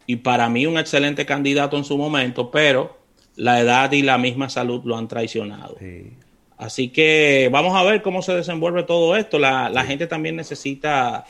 y 0.07 0.17
para 0.17 0.49
mí 0.49 0.64
un 0.67 0.78
excelente 0.78 1.26
candidato 1.26 1.76
en 1.76 1.85
su 1.85 1.99
momento, 1.99 2.52
pero 2.52 2.98
la 3.38 3.61
edad 3.61 3.92
y 3.92 4.02
la 4.02 4.18
misma 4.18 4.50
salud 4.50 4.83
lo 4.85 4.97
han 4.97 5.09
traicionado. 5.09 5.76
Sí. 5.78 6.12
Así 6.59 6.88
que 6.88 7.49
vamos 7.52 7.76
a 7.76 7.85
ver 7.85 8.02
cómo 8.02 8.21
se 8.21 8.35
desenvuelve 8.35 8.83
todo 8.83 9.16
esto. 9.16 9.38
La, 9.38 9.85
gente 9.87 10.09
también 10.09 10.35
necesita 10.35 11.25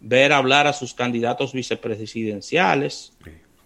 ver 0.00 0.32
hablar 0.32 0.66
a 0.66 0.72
sus 0.72 0.94
candidatos 0.94 1.52
vicepresidenciales. 1.52 3.12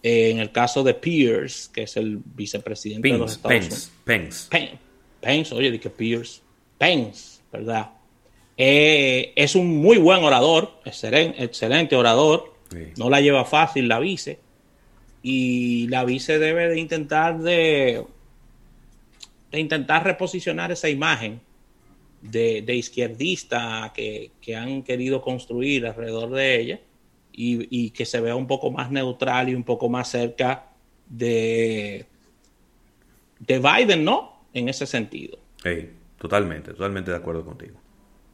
Eh, 0.02 0.30
en 0.30 0.38
el 0.38 0.50
caso 0.50 0.82
de 0.82 0.92
Pierce, 0.92 1.70
que 1.72 1.84
es 1.84 1.96
el 1.96 2.18
vicepresidente 2.18 3.08
de 3.08 3.16
los 3.16 3.32
Estados 3.32 3.56
Unidos. 3.56 3.92
Pence. 4.04 4.48
Pence. 4.50 4.78
Pence, 5.20 5.54
oye, 5.54 5.70
dije 5.70 5.88
Pierce. 5.88 6.40
Pence, 6.76 7.40
¿verdad? 7.50 7.92
Eh, 8.56 9.32
es 9.36 9.54
un 9.54 9.78
muy 9.78 9.98
buen 9.98 10.22
orador, 10.22 10.80
excelente, 10.84 11.42
excelente 11.42 11.94
orador. 11.94 12.52
No 12.96 13.08
la 13.08 13.20
lleva 13.20 13.44
fácil 13.44 13.86
la 13.86 14.00
vice. 14.00 14.40
Y 15.24 15.88
la 15.88 16.04
vice 16.04 16.38
debe 16.38 16.68
de 16.68 16.78
intentar 16.78 17.38
de 17.38 18.04
intentar 19.58 20.04
reposicionar 20.04 20.70
esa 20.70 20.88
imagen 20.88 21.40
de, 22.20 22.74
izquierdista 22.74 23.92
que, 23.94 24.30
han 24.56 24.82
querido 24.82 25.20
construir 25.20 25.86
alrededor 25.86 26.30
de 26.30 26.60
ella 26.60 26.80
y, 27.32 27.90
que 27.90 28.06
se 28.06 28.20
vea 28.20 28.36
un 28.36 28.46
poco 28.46 28.70
más 28.70 28.90
neutral 28.90 29.48
y 29.48 29.54
un 29.54 29.64
poco 29.64 29.88
más 29.88 30.08
cerca 30.08 30.66
de, 31.06 32.06
de 33.40 33.58
Biden, 33.58 34.04
¿no? 34.04 34.40
En 34.54 34.68
ese 34.68 34.86
sentido. 34.86 35.38
Sí, 35.62 35.90
totalmente, 36.18 36.72
totalmente 36.72 37.10
de 37.10 37.16
acuerdo 37.16 37.44
contigo. 37.44 37.78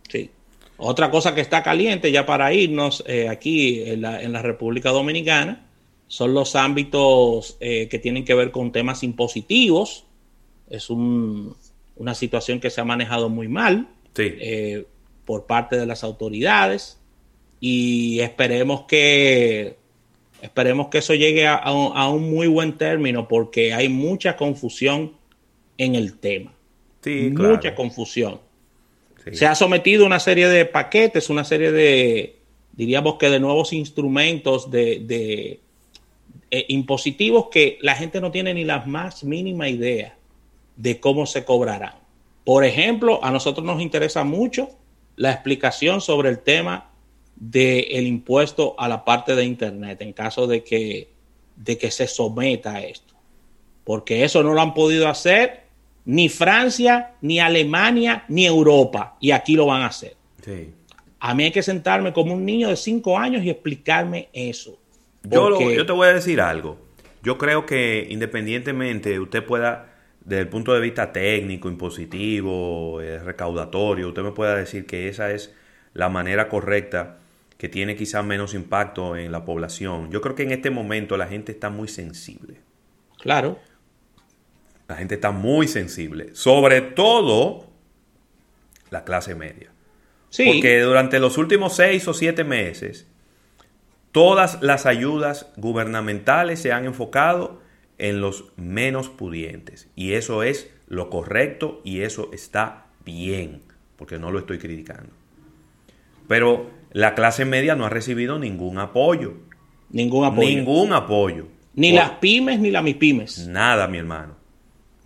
Sí. 0.09 0.31
Otra 0.77 1.11
cosa 1.11 1.35
que 1.35 1.41
está 1.41 1.63
caliente 1.63 2.13
ya 2.13 2.25
para 2.25 2.53
irnos 2.53 3.03
eh, 3.07 3.29
aquí 3.29 3.83
en 3.83 4.03
la, 4.03 4.23
en 4.23 4.33
la, 4.33 4.43
República 4.43 4.91
Dominicana 4.91 5.67
son 6.11 6.35
los 6.35 6.57
ámbitos 6.57 7.57
eh, 7.61 7.87
que 7.89 8.01
tienen 8.01 8.25
que 8.25 8.35
ver 8.35 8.51
con 8.51 8.73
temas 8.73 9.05
impositivos. 9.05 10.07
Es 10.69 10.91
una 10.91 12.15
situación 12.17 12.59
que 12.59 12.69
se 12.69 12.81
ha 12.81 12.85
manejado 12.85 13.29
muy 13.29 13.47
mal 13.47 13.89
eh, 14.19 14.87
por 15.25 15.47
parte 15.47 15.77
de 15.77 15.87
las 15.87 16.03
autoridades. 16.03 16.99
Y 17.61 18.19
esperemos 18.19 18.87
que 18.89 19.77
esperemos 20.43 20.89
que 20.89 20.99
eso 20.99 21.15
llegue 21.15 21.47
a, 21.47 21.71
un, 21.71 22.29
muy 22.29 22.49
buen 22.49 22.77
término 22.77 23.29
porque 23.29 23.73
hay 23.73 23.89
mucha 23.89 24.37
confusión 24.37 25.13
en 25.79 25.95
el 25.95 26.19
tema. 26.19 26.53
mucha 27.07 27.77
confusión. 27.77 28.41
Se 29.31 29.47
ha 29.47 29.55
sometido 29.55 30.05
una 30.07 30.19
serie 30.19 30.49
de 30.49 30.65
paquetes, 30.65 31.31
una 31.31 31.45
serie 31.45 31.71
de, 31.71 32.41
diríamos 32.73 33.15
que 33.15 33.31
de 33.31 33.39
nuevos 33.39 33.73
instrumentos 33.73 34.73
de, 34.73 35.61
eh, 36.51 36.67
impositivos 36.69 37.49
que 37.51 37.79
la 37.81 37.95
gente 37.95 38.21
no 38.21 38.31
tiene 38.31 38.55
ni 38.55 38.65
la 38.65 38.85
más 38.85 39.25
mínima 39.25 39.69
idea 39.69 40.17
de 40.77 40.99
cómo 40.99 41.27
se 41.27 41.45
cobrarán. 41.45 41.95
Por 42.45 42.65
ejemplo, 42.65 43.23
a 43.23 43.31
nosotros 43.31 43.65
nos 43.65 43.81
interesa 43.81 44.25
mucho 44.25 44.71
la 45.17 45.31
explicación 45.33 46.01
sobre 46.01 46.31
el 46.31 46.41
tema 46.41 46.91
del 47.37 48.07
impuesto 48.07 48.75
a 48.79 48.89
la 48.89 49.05
parte 49.05 49.35
de 49.35 49.45
Internet 49.45 50.01
en 50.03 50.13
caso 50.13 50.47
de 50.47 50.65
que, 50.65 51.09
de 51.57 51.79
que 51.79 51.91
se 51.91 52.07
someta 52.07 52.75
a 52.75 52.83
esto. 52.83 53.15
Porque 53.85 54.25
eso 54.25 54.43
no 54.43 54.53
lo 54.53 54.61
han 54.61 54.75
podido 54.75 55.09
hacer 55.09 55.65
ni 56.05 56.29
Francia, 56.29 57.15
ni 57.21 57.39
Alemania, 57.39 58.25
ni 58.29 58.47
Europa. 58.47 59.17
Y 59.21 59.31
aquí 59.31 59.55
lo 59.55 59.67
van 59.67 59.83
a 59.83 59.87
hacer. 59.87 60.17
A 61.21 61.35
mí 61.35 61.45
hay 61.45 61.51
que 61.51 61.63
sentarme 61.63 62.13
como 62.13 62.35
un 62.35 62.45
niño 62.45 62.69
de 62.69 62.77
cinco 62.77 63.19
años 63.19 63.45
y 63.45 63.51
explicarme 63.51 64.29
eso. 64.33 64.79
Yo, 65.23 65.71
yo 65.71 65.87
te 65.87 65.93
voy 65.93 66.09
a 66.09 66.15
decir 66.15 66.41
algo. 66.41 66.79
Yo 67.23 67.37
creo 67.37 67.67
que 67.67 68.07
independientemente 68.09 69.21
usted 69.21 69.45
pueda 69.45 69.91
desde 70.25 70.43
el 70.43 70.49
punto 70.49 70.75
de 70.75 70.81
vista 70.81 71.13
técnico, 71.13 71.69
impositivo, 71.69 73.01
eh, 73.01 73.19
recaudatorio, 73.19 74.09
usted 74.09 74.23
me 74.23 74.33
pueda 74.33 74.55
decir 74.55 74.87
que 74.87 75.09
esa 75.09 75.33
es 75.33 75.55
la 75.95 76.09
manera 76.09 76.49
correcta 76.49 77.19
que 77.57 77.69
tiene 77.69 77.97
quizás 77.97 78.25
menos 78.25 78.55
impacto 78.55 79.17
en 79.17 79.33
la 79.33 79.45
población. 79.45 80.11
Yo 80.11 80.21
creo 80.21 80.35
que 80.35 80.45
en 80.45 80.53
este 80.53 80.71
momento 80.71 81.17
la 81.17 81.27
gente 81.27 81.53
está 81.53 81.69
muy 81.69 81.89
sensible. 81.89 82.61
Claro. 83.19 83.59
La 84.89 84.97
gente 84.97 85.17
está 85.17 85.31
muy 85.31 85.69
sensible. 85.69 86.35
Sobre 86.35 86.81
todo 86.81 87.71
la 88.91 89.05
clase 89.05 89.35
media. 89.35 89.71
Sí. 90.31 90.45
Porque 90.47 90.81
durante 90.81 91.19
los 91.19 91.39
últimos 91.39 91.77
seis 91.77 92.07
o 92.09 92.15
siete 92.15 92.45
meses, 92.45 93.10
todas 94.13 94.63
las 94.63 94.87
ayudas 94.87 95.51
gubernamentales 95.57 96.61
se 96.61 96.73
han 96.73 96.85
enfocado 96.85 97.61
en 97.99 98.21
los 98.21 98.45
menos 98.57 99.09
pudientes. 99.09 99.89
Y 99.95 100.15
eso 100.15 100.43
es 100.43 100.71
lo 100.89 101.11
correcto 101.11 101.81
y 101.85 102.01
eso 102.01 102.31
está 102.33 102.87
bien, 103.05 103.63
porque 103.97 104.19
no 104.19 104.31
lo 104.31 104.41
estoy 104.41 104.59
criticando. 104.59 105.13
Pero 106.27 106.71
la 106.93 107.15
clase 107.15 107.45
media 107.45 107.77
no 107.77 107.87
ha 107.87 107.91
recibido 107.91 108.39
ningún 108.39 108.79
apoyo. 108.79 109.35
Ningún 109.91 110.25
apoyo. 110.25 110.49
Ningún 110.49 110.93
apoyo. 110.93 111.47
Ni 111.75 111.93
las 111.93 112.11
pymes 112.13 112.59
ni 112.59 112.71
las 112.71 112.83
MIPYMES. 112.83 113.49
Nada, 113.49 113.87
mi 113.87 113.99
hermano. 113.99 114.37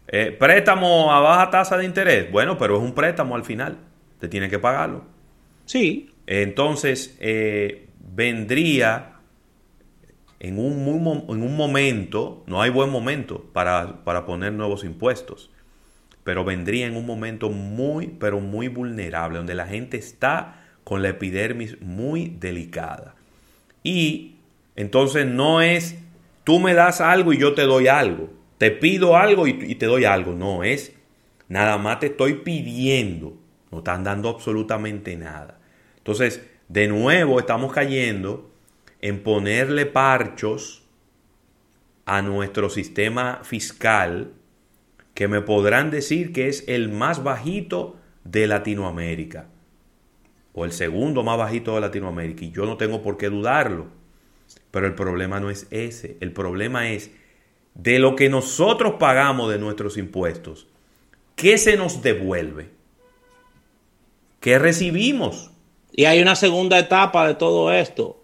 Eh, 0.09 0.35
préstamo 0.39 1.13
a 1.13 1.21
baja 1.21 1.51
tasa 1.51 1.77
de 1.77 1.85
interés. 1.85 2.31
Bueno, 2.31 2.59
pero 2.59 2.77
es 2.77 2.83
un 2.83 2.95
préstamo 2.95 3.37
al 3.37 3.45
final. 3.45 3.79
Te 4.19 4.29
tiene 4.29 4.49
que 4.49 4.59
pagarlo. 4.59 5.05
Sí. 5.65 6.11
Entonces, 6.27 7.17
eh, 7.21 7.89
vendría 8.15 9.13
en 10.41 10.59
un, 10.59 11.27
en 11.29 11.43
un 11.43 11.57
momento, 11.57 12.45
no 12.47 12.61
hay 12.61 12.71
buen 12.71 12.91
momento 12.91 13.45
para, 13.53 14.05
para 14.05 14.27
poner 14.27 14.53
nuevos 14.53 14.85
impuestos, 14.85 15.51
pero 16.23 16.45
vendría 16.45 16.87
en 16.87 16.97
un 16.97 17.07
momento 17.07 17.51
muy, 17.51 18.09
pero 18.09 18.41
muy 18.41 18.69
vulnerable, 18.69 19.39
donde 19.39 19.55
la 19.55 19.67
gente 19.67 19.97
está 19.97 20.65
con 20.85 21.03
la 21.03 21.11
epidermis 21.11 21.81
muy 21.81 22.37
delicada. 22.41 23.15
Y 23.83 24.37
entonces 24.77 25.27
no 25.27 25.61
es 25.61 25.99
tú 26.45 26.61
me 26.61 26.75
das 26.75 27.01
algo 27.01 27.33
y 27.33 27.39
yo 27.39 27.55
te 27.55 27.63
doy 27.63 27.89
algo. 27.89 28.31
Te 28.59 28.71
pido 28.71 29.17
algo 29.17 29.47
y, 29.47 29.75
te 29.75 29.87
doy 29.87 30.05
algo. 30.05 30.35
No, 30.35 30.63
es 30.63 30.95
nada 31.49 31.77
más 31.79 31.99
te 31.99 32.07
estoy 32.07 32.35
pidiendo. 32.35 33.37
No 33.73 33.79
están 33.79 34.05
dando 34.05 34.29
absolutamente 34.29 35.17
nada. 35.17 35.59
Entonces, 35.97 36.47
de 36.69 36.89
nuevo 36.89 37.39
estamos 37.39 37.73
cayendo 37.73 38.51
en 39.01 39.23
ponerle 39.23 39.87
parchos 39.87 40.83
a 42.07 42.23
nuestro 42.23 42.71
sistema 42.71 43.41
fiscal 43.43 44.33
que 45.15 45.29
me 45.29 45.41
podrán 45.41 45.91
decir 45.91 46.33
que 46.33 46.49
es 46.49 46.65
el 46.67 46.89
más 46.89 47.23
bajito 47.23 47.97
de 48.25 48.47
Latinoamérica 48.47 49.49
o 50.53 50.65
el 50.65 50.73
segundo 50.73 51.23
más 51.23 51.39
bajito 51.39 51.75
de 51.75 51.81
Latinoamérica 51.81 52.45
y 52.45 52.51
yo 52.51 52.65
no 52.67 52.77
tengo 52.77 53.03
por 53.03 53.17
qué 53.17 53.29
dudarlo. 53.29 53.87
Pero 54.71 54.87
el 54.87 54.95
problema 54.95 55.41
no 55.41 55.51
es 55.51 55.67
ese, 55.71 56.17
el 56.21 56.33
problema 56.33 56.91
es 56.91 57.11
de 57.75 57.99
lo 57.99 58.17
que 58.17 58.29
nosotros 58.29 58.95
pagamos 58.99 59.51
de 59.51 59.59
nuestros 59.59 59.97
impuestos, 59.97 60.69
¿qué 61.37 61.59
se 61.59 61.77
nos 61.77 62.03
devuelve? 62.03 62.71
¿Qué 64.41 64.59
recibimos? 64.59 65.51
Y 65.97 66.07
hay 66.07 66.21
una 66.21 66.35
segunda 66.35 66.77
etapa 66.77 67.27
de 67.27 67.35
todo 67.35 67.73
esto. 67.73 68.21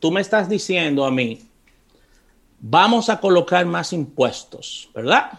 Tú 0.00 0.10
me 0.10 0.20
estás 0.20 0.48
diciendo 0.48 1.04
a 1.04 1.10
mí, 1.12 1.38
vamos 2.58 3.08
a 3.08 3.20
colocar 3.20 3.64
más 3.64 3.92
impuestos, 3.92 4.90
¿verdad? 4.92 5.38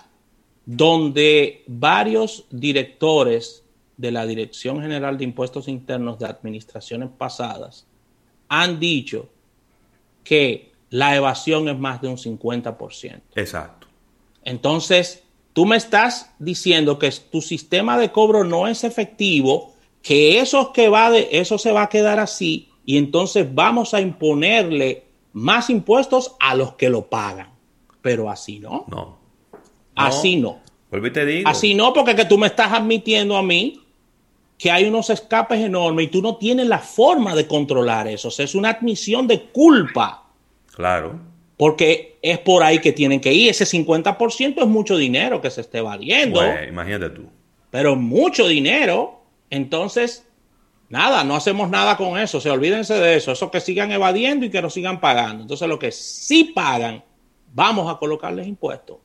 Donde 0.66 1.66
varios 1.68 2.46
directores 2.50 3.66
de 3.98 4.12
la 4.12 4.26
Dirección 4.26 4.82
General 4.82 5.18
de 5.18 5.26
Impuestos 5.26 5.68
Internos 5.68 6.20
de 6.20 6.26
administraciones 6.28 7.10
pasadas 7.18 7.86
han 8.48 8.80
dicho 8.80 9.30
que 10.24 10.72
la 10.90 11.18
evasión 11.18 11.68
es 11.68 11.78
más 11.78 12.02
de 12.02 12.08
un 12.08 12.18
50%. 12.18 13.22
Exacto. 13.36 13.88
Entonces, 14.44 15.24
tú 15.52 15.66
me 15.66 15.76
estás 15.76 16.32
diciendo 16.40 16.98
que 16.98 17.12
tu 17.30 17.42
sistema 17.42 17.98
de 17.98 18.12
cobro 18.12 18.46
no 18.46 18.68
es 18.68 18.86
efectivo, 18.86 19.73
que 20.04 20.40
eso 20.40 20.72
que 20.74 20.90
va 20.90 21.10
de 21.10 21.30
eso 21.32 21.58
se 21.58 21.72
va 21.72 21.84
a 21.84 21.90
quedar 21.90 22.20
así 22.20 22.70
y 22.86 22.98
entonces 22.98 23.48
vamos 23.52 23.96
a 23.96 24.02
imponerle 24.02 25.06
más 25.32 25.70
impuestos 25.70 26.36
a 26.40 26.54
los 26.54 26.74
que 26.74 26.90
lo 26.90 27.08
pagan. 27.10 27.50
Pero 28.02 28.30
así 28.30 28.60
no. 28.60 28.86
No. 28.90 29.18
Así 29.96 30.36
no. 30.36 30.60
te 30.92 31.26
digo. 31.26 31.50
Así 31.50 31.74
no, 31.74 31.94
porque 31.94 32.16
que 32.16 32.26
tú 32.26 32.38
me 32.38 32.48
estás 32.48 32.74
admitiendo 32.74 33.38
a 33.38 33.42
mí 33.42 33.80
que 34.58 34.70
hay 34.70 34.86
unos 34.86 35.10
escapes 35.10 35.60
enormes 35.60 36.06
y 36.06 36.10
tú 36.10 36.22
no 36.22 36.36
tienes 36.36 36.68
la 36.68 36.80
forma 36.80 37.34
de 37.34 37.48
controlar 37.48 38.08
eso. 38.08 38.28
O 38.28 38.32
sea, 38.32 38.46
es 38.46 38.56
una 38.56 38.72
admisión 38.72 39.28
de 39.28 39.42
culpa. 39.42 40.26
Claro. 40.76 41.20
Porque 41.58 42.18
es 42.22 42.40
por 42.40 42.64
ahí 42.64 42.80
que 42.80 42.92
tienen 42.92 43.22
que 43.22 43.34
ir. 43.34 43.50
Ese 43.50 43.66
50% 43.66 44.62
es 44.62 44.68
mucho 44.68 44.98
dinero 44.98 45.42
que 45.42 45.50
se 45.50 45.62
esté 45.62 45.82
valiendo. 45.82 46.42
imagínate 46.68 47.10
tú. 47.10 47.24
Pero 47.72 47.96
mucho 47.96 48.48
dinero. 48.48 49.23
Entonces, 49.54 50.28
nada, 50.90 51.24
no 51.24 51.36
hacemos 51.36 51.70
nada 51.70 51.96
con 51.96 52.18
eso. 52.18 52.42
Se 52.42 52.50
olvídense 52.50 52.96
de 52.96 53.18
eso. 53.18 53.34
Eso 53.34 53.52
que 53.52 53.60
sigan 53.60 53.92
evadiendo 53.92 54.48
y 54.48 54.50
que 54.50 54.64
no 54.64 54.70
sigan 54.72 55.00
pagando. 55.00 55.44
Entonces, 55.44 55.68
lo 55.68 55.78
que 55.78 55.92
sí 55.92 56.46
pagan, 56.56 57.04
vamos 57.54 57.94
a 57.94 58.00
colocarles 58.00 58.48
impuestos. 58.48 58.98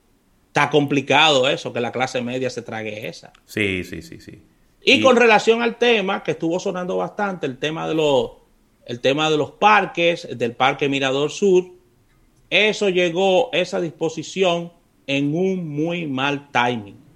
Está 0.47 0.71
complicado 0.71 1.47
eso, 1.47 1.71
que 1.71 1.79
la 1.79 1.91
clase 1.91 2.23
media 2.23 2.49
se 2.49 2.63
trague 2.63 3.07
esa. 3.07 3.31
Sí, 3.45 3.83
sí, 3.83 4.01
sí, 4.01 4.19
sí. 4.19 4.41
Y, 4.81 5.01
con 5.01 5.17
relación 5.17 5.61
al 5.61 5.77
tema 5.77 6.23
que 6.23 6.31
estuvo 6.31 6.59
sonando 6.59 6.97
bastante, 6.97 7.45
el 7.45 7.59
tema 7.59 7.87
de 7.87 7.93
los, 7.93 8.31
el 8.87 9.01
tema 9.01 9.29
de 9.29 9.37
los 9.37 9.51
parques, 9.51 10.27
del 10.35 10.55
Parque 10.55 10.89
Mirador 10.89 11.29
Sur, 11.29 11.65
eso 12.49 12.89
llegó, 12.89 13.51
esa 13.53 13.79
disposición, 13.79 14.73
en 15.05 15.35
un 15.35 15.67
muy 15.67 16.07
mal 16.07 16.49
timing. 16.51 17.08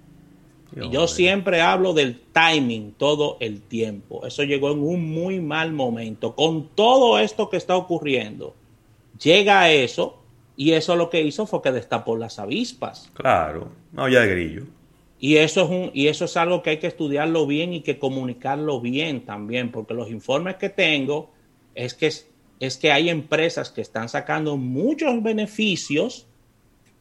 Y 0.76 0.90
yo 0.90 1.06
siempre 1.06 1.60
hablo 1.60 1.92
del 1.92 2.20
timing 2.32 2.92
todo 2.92 3.36
el 3.40 3.62
tiempo. 3.62 4.26
Eso 4.26 4.42
llegó 4.42 4.72
en 4.72 4.80
un 4.80 5.08
muy 5.08 5.40
mal 5.40 5.72
momento. 5.72 6.34
Con 6.34 6.68
todo 6.74 7.18
esto 7.18 7.48
que 7.48 7.56
está 7.56 7.76
ocurriendo, 7.76 8.54
llega 9.22 9.70
eso 9.70 10.18
y 10.56 10.72
eso 10.72 10.96
lo 10.96 11.10
que 11.10 11.22
hizo 11.22 11.46
fue 11.46 11.62
que 11.62 11.72
destapó 11.72 12.16
las 12.16 12.38
avispas. 12.38 13.10
Claro, 13.14 13.68
no 13.92 14.08
ya 14.08 14.20
de 14.20 14.34
grillo. 14.34 14.62
Y 15.20 15.36
eso, 15.36 15.64
es 15.64 15.70
un, 15.70 15.90
y 15.94 16.08
eso 16.08 16.26
es 16.26 16.36
algo 16.36 16.62
que 16.62 16.70
hay 16.70 16.78
que 16.78 16.86
estudiarlo 16.86 17.46
bien 17.46 17.72
y 17.72 17.80
que 17.80 17.98
comunicarlo 17.98 18.80
bien 18.80 19.24
también, 19.24 19.70
porque 19.70 19.94
los 19.94 20.10
informes 20.10 20.56
que 20.56 20.68
tengo 20.68 21.30
es 21.74 21.94
que, 21.94 22.12
es 22.60 22.76
que 22.76 22.92
hay 22.92 23.08
empresas 23.08 23.70
que 23.70 23.80
están 23.80 24.08
sacando 24.08 24.56
muchos 24.56 25.22
beneficios 25.22 26.26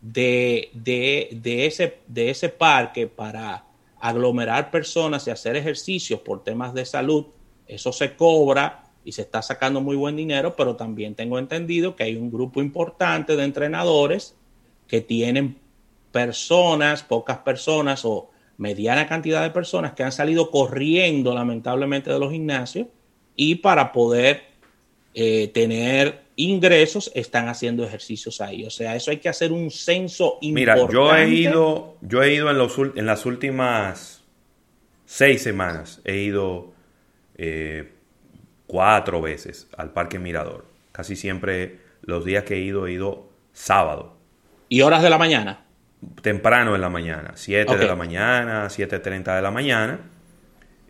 de, 0.03 0.69
de, 0.73 1.65
ese, 1.65 1.99
de 2.07 2.29
ese 2.29 2.49
parque 2.49 3.07
para 3.07 3.65
aglomerar 4.01 4.69
personas 4.69 5.25
y 5.25 5.31
hacer 5.31 5.55
ejercicios 5.55 6.19
por 6.19 6.43
temas 6.43 6.73
de 6.73 6.85
salud. 6.85 7.27
Eso 7.67 7.93
se 7.93 8.15
cobra 8.15 8.83
y 9.05 9.13
se 9.13 9.21
está 9.21 9.41
sacando 9.41 9.79
muy 9.79 9.95
buen 9.95 10.17
dinero, 10.17 10.55
pero 10.57 10.75
también 10.75 11.15
tengo 11.15 11.39
entendido 11.39 11.95
que 11.95 12.03
hay 12.03 12.17
un 12.17 12.29
grupo 12.29 12.61
importante 12.61 13.37
de 13.37 13.45
entrenadores 13.45 14.35
que 14.87 14.99
tienen 14.99 15.57
personas, 16.11 17.01
pocas 17.01 17.37
personas 17.39 18.03
o 18.03 18.29
mediana 18.57 19.07
cantidad 19.07 19.41
de 19.41 19.51
personas 19.51 19.93
que 19.93 20.03
han 20.03 20.11
salido 20.11 20.51
corriendo 20.51 21.33
lamentablemente 21.33 22.11
de 22.11 22.19
los 22.19 22.31
gimnasios 22.31 22.87
y 23.37 23.55
para 23.55 23.93
poder 23.93 24.43
eh, 25.13 25.47
tener 25.47 26.22
ingresos 26.35 27.11
están 27.13 27.47
haciendo 27.47 27.83
ejercicios 27.83 28.41
ahí. 28.41 28.65
O 28.65 28.69
sea, 28.69 28.95
eso 28.95 29.11
hay 29.11 29.17
que 29.17 29.29
hacer 29.29 29.51
un 29.51 29.71
censo 29.71 30.37
importante. 30.41 30.81
Mira, 30.81 30.93
yo 30.93 31.15
he 31.15 31.29
ido, 31.29 31.97
yo 32.01 32.23
he 32.23 32.33
ido 32.33 32.49
en, 32.49 32.57
los, 32.57 32.77
en 32.77 33.05
las 33.05 33.25
últimas 33.25 34.23
seis 35.05 35.41
semanas, 35.41 36.01
he 36.05 36.17
ido 36.17 36.73
eh, 37.37 37.91
cuatro 38.67 39.21
veces 39.21 39.67
al 39.77 39.91
Parque 39.91 40.19
Mirador. 40.19 40.65
Casi 40.91 41.15
siempre 41.15 41.79
los 42.01 42.25
días 42.25 42.43
que 42.43 42.55
he 42.55 42.59
ido 42.59 42.87
he 42.87 42.93
ido 42.93 43.29
sábado. 43.51 44.17
¿Y 44.69 44.81
horas 44.81 45.03
de 45.03 45.09
la 45.09 45.17
mañana? 45.17 45.63
temprano 46.21 46.75
en 46.75 46.81
la 46.81 46.89
mañana, 46.89 47.31
7 47.35 47.77
de 47.77 47.87
la 47.87 47.95
mañana, 47.95 48.67
7.30 48.67 49.35
de 49.35 49.41
la 49.41 49.51
mañana. 49.51 49.99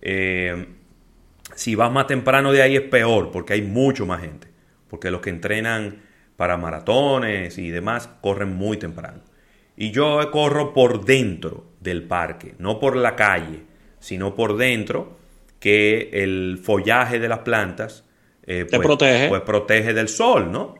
Eh, 0.01 0.67
si 1.56 1.75
vas 1.75 1.91
más 1.91 2.08
temprano 2.08 2.51
de 2.51 2.62
ahí 2.62 2.75
es 2.75 2.82
peor 2.82 3.32
porque 3.32 3.53
hay 3.53 3.62
mucho 3.62 4.06
más 4.06 4.21
gente, 4.21 4.47
porque 4.93 5.10
los 5.10 5.21
que 5.21 5.32
entrenan 5.32 6.03
para 6.38 6.56
maratones 6.56 7.58
y 7.58 7.71
demás 7.71 8.08
corren 8.21 8.53
muy 8.53 8.77
temprano. 8.77 9.21
Y 9.75 9.89
yo 9.89 10.19
corro 10.29 10.71
por 10.71 11.03
dentro 11.03 11.65
del 11.79 12.03
parque, 12.03 12.53
no 12.60 12.79
por 12.79 12.95
la 12.95 13.15
calle, 13.15 13.63
sino 13.99 14.36
por 14.36 14.56
dentro, 14.56 15.17
que 15.60 16.12
el 16.13 16.60
follaje 16.62 17.17
de 17.17 17.27
las 17.27 17.39
plantas 17.39 18.06
eh, 18.43 18.67
pues, 18.69 18.84
protege. 18.84 19.29
pues 19.29 19.41
protege 19.41 19.95
del 19.95 20.10
sol, 20.10 20.51
¿no? 20.51 20.75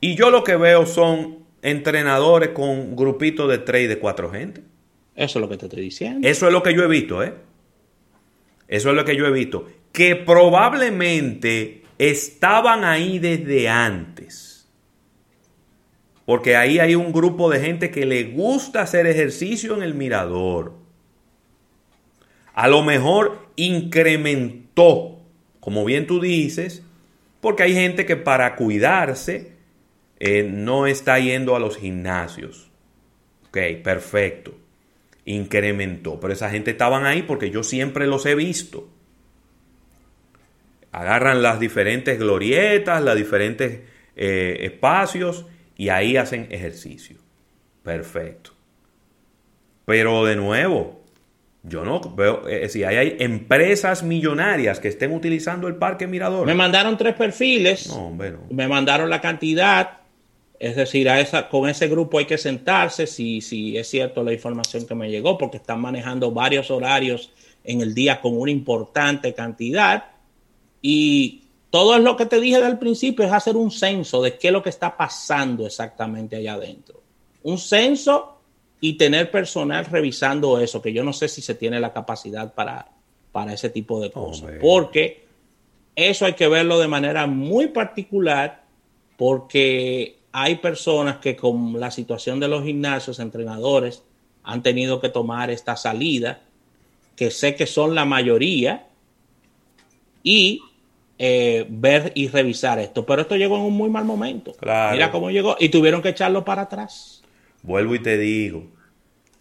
Y 0.00 0.14
yo 0.14 0.30
lo 0.30 0.44
que 0.44 0.54
veo 0.54 0.86
son 0.86 1.40
entrenadores 1.60 2.50
con 2.50 2.94
grupitos 2.94 3.50
de 3.50 3.58
tres 3.58 3.86
y 3.86 3.86
de 3.88 3.98
cuatro 3.98 4.30
gente. 4.30 4.62
Eso 5.16 5.40
es 5.40 5.42
lo 5.42 5.48
que 5.48 5.56
te 5.56 5.66
estoy 5.66 5.82
diciendo. 5.82 6.28
Eso 6.28 6.46
es 6.46 6.52
lo 6.52 6.62
que 6.62 6.72
yo 6.72 6.84
he 6.84 6.88
visto, 6.88 7.20
¿eh? 7.24 7.34
Eso 8.68 8.90
es 8.90 8.94
lo 8.94 9.04
que 9.04 9.16
yo 9.16 9.26
he 9.26 9.32
visto. 9.32 9.66
Que 9.90 10.14
probablemente 10.14 11.82
estaban 12.10 12.84
ahí 12.84 13.18
desde 13.18 13.68
antes. 13.68 14.68
Porque 16.24 16.56
ahí 16.56 16.78
hay 16.78 16.94
un 16.94 17.12
grupo 17.12 17.50
de 17.50 17.60
gente 17.60 17.90
que 17.90 18.06
le 18.06 18.24
gusta 18.24 18.82
hacer 18.82 19.06
ejercicio 19.06 19.74
en 19.74 19.82
el 19.82 19.94
mirador. 19.94 20.74
A 22.54 22.68
lo 22.68 22.82
mejor 22.82 23.48
incrementó, 23.56 25.20
como 25.60 25.84
bien 25.84 26.06
tú 26.06 26.20
dices, 26.20 26.82
porque 27.40 27.64
hay 27.64 27.74
gente 27.74 28.06
que 28.06 28.16
para 28.16 28.56
cuidarse 28.56 29.52
eh, 30.18 30.48
no 30.50 30.86
está 30.86 31.18
yendo 31.18 31.56
a 31.56 31.58
los 31.58 31.76
gimnasios. 31.76 32.70
Ok, 33.48 33.58
perfecto. 33.82 34.54
Incrementó. 35.26 36.18
Pero 36.20 36.32
esa 36.32 36.48
gente 36.48 36.70
estaban 36.70 37.04
ahí 37.04 37.22
porque 37.22 37.50
yo 37.50 37.62
siempre 37.62 38.06
los 38.06 38.24
he 38.24 38.34
visto. 38.34 38.88
Agarran 40.94 41.42
las 41.42 41.58
diferentes 41.58 42.20
glorietas, 42.20 43.02
los 43.02 43.16
diferentes 43.16 43.80
eh, 44.14 44.58
espacios 44.60 45.44
y 45.76 45.88
ahí 45.88 46.16
hacen 46.16 46.46
ejercicio. 46.52 47.16
Perfecto. 47.82 48.52
Pero 49.84 50.24
de 50.24 50.36
nuevo, 50.36 51.02
yo 51.64 51.84
no 51.84 52.00
veo, 52.00 52.46
eh, 52.46 52.68
si 52.68 52.84
hay, 52.84 53.16
empresas 53.18 54.04
millonarias 54.04 54.78
que 54.78 54.86
estén 54.86 55.12
utilizando 55.12 55.66
el 55.66 55.74
parque 55.74 56.06
Mirador. 56.06 56.46
Me 56.46 56.54
mandaron 56.54 56.96
tres 56.96 57.14
perfiles. 57.14 57.88
No, 57.88 58.06
hombre, 58.06 58.36
Me 58.50 58.68
mandaron 58.68 59.10
la 59.10 59.20
cantidad. 59.20 59.98
Es 60.60 60.76
decir, 60.76 61.10
a 61.10 61.18
esa, 61.18 61.48
con 61.48 61.68
ese 61.68 61.88
grupo 61.88 62.20
hay 62.20 62.26
que 62.26 62.38
sentarse 62.38 63.08
si, 63.08 63.40
si 63.40 63.76
es 63.76 63.88
cierto 63.88 64.22
la 64.22 64.32
información 64.32 64.86
que 64.86 64.94
me 64.94 65.10
llegó, 65.10 65.36
porque 65.38 65.56
están 65.56 65.80
manejando 65.80 66.30
varios 66.30 66.70
horarios 66.70 67.32
en 67.64 67.80
el 67.80 67.94
día 67.94 68.20
con 68.20 68.38
una 68.38 68.52
importante 68.52 69.34
cantidad. 69.34 70.13
Y 70.86 71.44
todo 71.70 71.96
es 71.96 72.02
lo 72.02 72.14
que 72.14 72.26
te 72.26 72.38
dije 72.38 72.60
del 72.60 72.78
principio, 72.78 73.24
es 73.24 73.32
hacer 73.32 73.56
un 73.56 73.70
censo 73.70 74.20
de 74.20 74.36
qué 74.36 74.48
es 74.48 74.52
lo 74.52 74.62
que 74.62 74.68
está 74.68 74.94
pasando 74.94 75.66
exactamente 75.66 76.36
allá 76.36 76.52
adentro. 76.52 77.00
Un 77.42 77.56
censo 77.56 78.36
y 78.82 78.92
tener 78.98 79.30
personal 79.30 79.86
revisando 79.86 80.58
eso, 80.58 80.82
que 80.82 80.92
yo 80.92 81.02
no 81.02 81.14
sé 81.14 81.28
si 81.28 81.40
se 81.40 81.54
tiene 81.54 81.80
la 81.80 81.94
capacidad 81.94 82.52
para, 82.52 82.92
para 83.32 83.54
ese 83.54 83.70
tipo 83.70 83.98
de 83.98 84.10
cosas. 84.10 84.52
porque 84.60 85.24
eso 85.96 86.26
hay 86.26 86.34
que 86.34 86.48
verlo 86.48 86.78
de 86.78 86.88
manera 86.88 87.26
muy 87.26 87.68
particular, 87.68 88.64
porque 89.16 90.18
hay 90.32 90.56
personas 90.56 91.16
que 91.16 91.34
con 91.34 91.80
la 91.80 91.90
situación 91.90 92.40
de 92.40 92.48
los 92.48 92.62
gimnasios, 92.62 93.20
entrenadores, 93.20 94.02
han 94.42 94.62
tenido 94.62 95.00
que 95.00 95.08
tomar 95.08 95.50
esta 95.50 95.76
salida, 95.76 96.42
que 97.16 97.30
sé 97.30 97.54
que 97.54 97.66
son 97.66 97.94
la 97.94 98.04
mayoría, 98.04 98.88
y 100.22 100.60
eh, 101.18 101.66
ver 101.68 102.12
y 102.14 102.28
revisar 102.28 102.78
esto. 102.78 103.06
Pero 103.06 103.22
esto 103.22 103.36
llegó 103.36 103.56
en 103.56 103.62
un 103.62 103.74
muy 103.74 103.90
mal 103.90 104.04
momento. 104.04 104.52
Mira 104.60 105.10
cómo 105.10 105.30
llegó 105.30 105.56
y 105.58 105.68
tuvieron 105.68 106.02
que 106.02 106.10
echarlo 106.10 106.44
para 106.44 106.62
atrás. 106.62 107.22
Vuelvo 107.62 107.94
y 107.94 107.98
te 108.00 108.18
digo, 108.18 108.66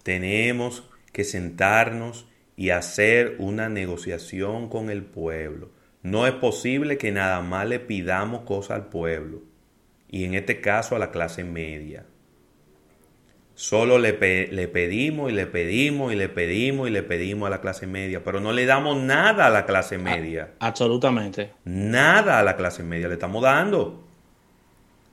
tenemos 0.03 0.83
que 1.11 1.23
sentarnos 1.23 2.25
y 2.55 2.69
hacer 2.69 3.35
una 3.39 3.69
negociación 3.69 4.69
con 4.69 4.89
el 4.89 5.03
pueblo. 5.03 5.71
No 6.03 6.27
es 6.27 6.33
posible 6.33 6.97
que 6.97 7.11
nada 7.11 7.41
más 7.41 7.67
le 7.67 7.79
pidamos 7.79 8.41
cosas 8.41 8.71
al 8.71 8.87
pueblo, 8.87 9.41
y 10.09 10.25
en 10.25 10.33
este 10.35 10.61
caso 10.61 10.95
a 10.95 10.99
la 10.99 11.11
clase 11.11 11.43
media. 11.43 12.05
Solo 13.55 13.99
le, 13.99 14.17
le, 14.51 14.67
pedimos 14.67 15.31
y 15.31 15.35
le 15.35 15.45
pedimos 15.45 16.11
y 16.11 16.15
le 16.15 16.27
pedimos 16.27 16.89
y 16.89 16.91
le 16.91 17.03
pedimos 17.03 17.47
a 17.47 17.49
la 17.51 17.61
clase 17.61 17.85
media, 17.85 18.23
pero 18.23 18.39
no 18.39 18.51
le 18.51 18.65
damos 18.65 18.97
nada 18.97 19.45
a 19.45 19.49
la 19.51 19.65
clase 19.65 19.97
media. 19.97 20.53
absolutamente. 20.59 21.51
Nada 21.63 22.39
a 22.39 22.43
la 22.43 22.55
clase 22.55 22.81
media 22.81 23.07
le 23.07 23.13
estamos 23.13 23.43
dando. 23.43 24.03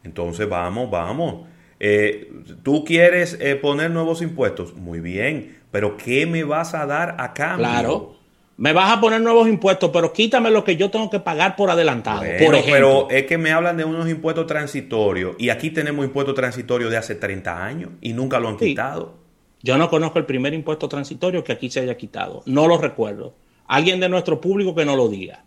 Entonces 0.04 0.48
vamos, 0.48 0.90
vamos. 0.90 1.46
Eh, 1.78 2.32
¿Tú 2.62 2.84
quieres 2.84 3.36
eh, 3.40 3.56
poner 3.56 3.90
nuevos 3.90 4.22
impuestos? 4.22 4.74
Muy 4.74 5.00
bien, 5.00 5.58
pero 5.70 5.96
¿qué 5.96 6.26
me 6.26 6.44
vas 6.44 6.74
a 6.74 6.86
dar 6.86 7.16
a 7.18 7.34
cambio? 7.34 7.66
Claro. 7.66 8.19
Me 8.60 8.74
vas 8.74 8.92
a 8.92 9.00
poner 9.00 9.22
nuevos 9.22 9.48
impuestos, 9.48 9.88
pero 9.90 10.12
quítame 10.12 10.50
lo 10.50 10.62
que 10.62 10.76
yo 10.76 10.90
tengo 10.90 11.08
que 11.08 11.18
pagar 11.18 11.56
por 11.56 11.70
adelantado. 11.70 12.20
por 12.20 12.54
ejemplo. 12.54 13.06
Pero 13.06 13.08
es 13.08 13.24
que 13.24 13.38
me 13.38 13.52
hablan 13.52 13.78
de 13.78 13.86
unos 13.86 14.06
impuestos 14.06 14.46
transitorios 14.46 15.34
y 15.38 15.48
aquí 15.48 15.70
tenemos 15.70 16.04
impuestos 16.04 16.34
transitorios 16.34 16.90
de 16.90 16.98
hace 16.98 17.14
30 17.14 17.64
años 17.64 17.92
y 18.02 18.12
nunca 18.12 18.38
lo 18.38 18.50
han 18.50 18.58
quitado. 18.58 19.14
Yo 19.62 19.78
no 19.78 19.88
conozco 19.88 20.18
el 20.18 20.26
primer 20.26 20.52
impuesto 20.52 20.90
transitorio 20.90 21.42
que 21.42 21.52
aquí 21.52 21.70
se 21.70 21.80
haya 21.80 21.96
quitado. 21.96 22.42
No 22.44 22.68
lo 22.68 22.76
recuerdo. 22.76 23.32
Alguien 23.66 23.98
de 23.98 24.10
nuestro 24.10 24.42
público 24.42 24.74
que 24.74 24.84
no 24.84 24.94
lo 24.94 25.08
diga. 25.08 25.42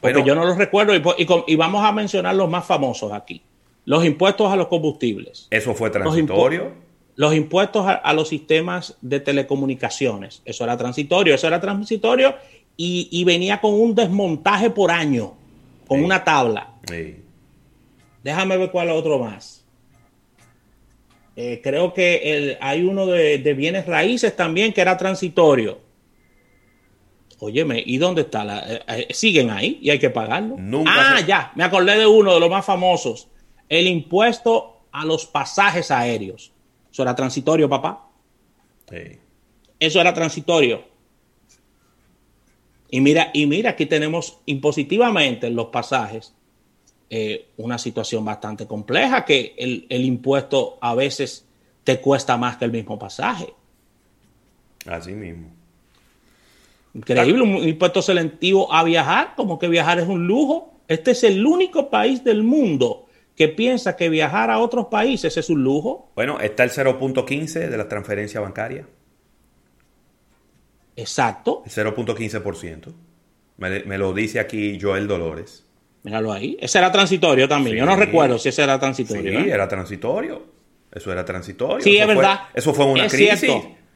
Porque 0.00 0.24
yo 0.24 0.34
no 0.34 0.44
lo 0.44 0.56
recuerdo 0.56 0.94
y 1.46 1.54
vamos 1.54 1.84
a 1.84 1.92
mencionar 1.92 2.34
los 2.34 2.50
más 2.50 2.66
famosos 2.66 3.12
aquí. 3.12 3.40
Los 3.84 4.04
impuestos 4.04 4.50
a 4.50 4.56
los 4.56 4.66
combustibles. 4.66 5.46
Eso 5.48 5.74
fue 5.74 5.90
transitorio. 5.90 6.72
Los, 7.14 7.34
impuestos 7.34 7.86
a, 7.86 8.12
los 8.14 8.28
sistemas 8.28 8.96
de 9.02 9.20
telecomunicaciones. 9.20 10.42
Eso 10.44 10.64
era 10.64 10.76
transitorio. 10.76 11.34
Eso 11.34 11.46
era 11.46 11.60
transitorio 11.60 12.34
y, 12.76 13.22
venía 13.24 13.60
con 13.60 13.74
un 13.74 13.94
desmontaje 13.94 14.70
por 14.70 14.90
año, 14.90 15.34
con 15.86 16.02
una 16.02 16.24
tabla. 16.24 16.74
Déjame 18.22 18.56
ver 18.56 18.70
cuál 18.70 18.88
es 18.88 18.94
otro 18.94 19.18
más. 19.18 19.64
Eh, 21.36 21.60
creo 21.62 21.94
que 21.94 22.58
hay 22.60 22.82
uno 22.82 23.06
de, 23.06 23.54
bienes 23.54 23.86
raíces 23.86 24.34
también 24.34 24.72
que 24.72 24.80
era 24.80 24.96
transitorio. 24.96 25.80
Óyeme, 27.38 27.82
¿y 27.84 27.98
dónde 27.98 28.22
está? 28.22 28.44
La, 28.44 28.60
eh, 28.72 28.82
eh, 28.86 29.08
¿Siguen 29.10 29.50
ahí 29.50 29.78
y 29.82 29.90
hay 29.90 29.98
que 29.98 30.10
pagarlo? 30.10 30.56
ah, 30.86 31.20
ya, 31.26 31.50
me 31.56 31.64
acordé 31.64 31.98
de 31.98 32.06
uno 32.06 32.34
de 32.34 32.40
los 32.40 32.48
más 32.48 32.64
famosos 32.64 33.26
el 33.68 33.86
impuesto 33.86 34.82
a 34.92 35.04
los 35.06 35.24
pasajes 35.24 35.90
aéreos. 35.90 36.52
Eso 36.92 37.02
era 37.02 37.16
transitorio, 37.16 37.68
papá. 37.68 38.06
Sí. 38.88 39.18
Eso 39.80 40.00
era 40.00 40.12
transitorio. 40.12 40.84
Y 42.90 43.00
mira, 43.00 43.30
y 43.32 43.46
mira, 43.46 43.70
aquí 43.70 43.86
tenemos 43.86 44.38
impositivamente 44.44 45.46
en 45.46 45.56
los 45.56 45.68
pasajes 45.68 46.34
eh, 47.08 47.48
una 47.56 47.78
situación 47.78 48.24
bastante 48.24 48.66
compleja, 48.66 49.24
que 49.24 49.54
el, 49.56 49.86
el, 49.88 50.04
impuesto 50.04 50.76
a 50.82 50.94
veces 50.94 51.46
te 51.84 52.00
cuesta 52.00 52.36
más 52.36 52.58
que 52.58 52.66
el 52.66 52.72
mismo 52.72 52.98
pasaje. 52.98 53.54
Así 54.86 55.12
mismo. 55.12 55.48
Increíble, 56.92 57.42
un 57.42 57.66
impuesto 57.66 58.02
selectivo 58.02 58.70
a 58.70 58.84
viajar, 58.84 59.34
como 59.34 59.58
que 59.58 59.68
viajar 59.68 59.98
es 59.98 60.06
un 60.06 60.26
lujo. 60.26 60.74
Este 60.88 61.12
es 61.12 61.24
el 61.24 61.46
único 61.46 61.88
país 61.88 62.22
del 62.22 62.42
mundo 62.42 63.06
que 63.36 63.48
piensa 63.48 63.96
que 63.96 64.08
viajar 64.08 64.50
a 64.50 64.58
otros 64.58 64.86
países 64.86 65.36
es 65.36 65.50
un 65.50 65.62
lujo. 65.62 66.12
Bueno, 66.14 66.40
está 66.40 66.64
el 66.64 66.70
0.15 66.70 67.68
de 67.68 67.76
la 67.76 67.88
transferencia 67.88 68.40
bancaria. 68.40 68.86
Exacto. 70.96 71.62
El 71.64 71.72
0.15%. 71.72 72.92
Me, 73.58 73.84
me, 73.84 73.98
lo 73.98 74.12
dice 74.12 74.40
aquí 74.40 74.78
Joel 74.80 75.06
Dolores. 75.08 75.64
Míralo 76.02 76.32
ahí. 76.32 76.56
Ese 76.60 76.78
era 76.78 76.90
transitorio 76.90 77.48
también. 77.48 77.76
Yo 77.76 77.86
no 77.86 77.96
recuerdo 77.96 78.38
si 78.38 78.48
ese 78.48 78.62
era 78.62 78.78
transitorio. 78.78 79.40
Sí, 79.40 79.48
¿eh? 79.48 79.52
era 79.52 79.68
transitorio. 79.68 80.44
Eso 80.90 81.12
era 81.12 81.24
transitorio. 81.24 81.80
Sí, 81.80 81.96
es 81.96 82.06
verdad. 82.06 82.40
eso 82.52 82.74
fue 82.74 82.84
una 82.84 83.06
crisis. 83.06 83.50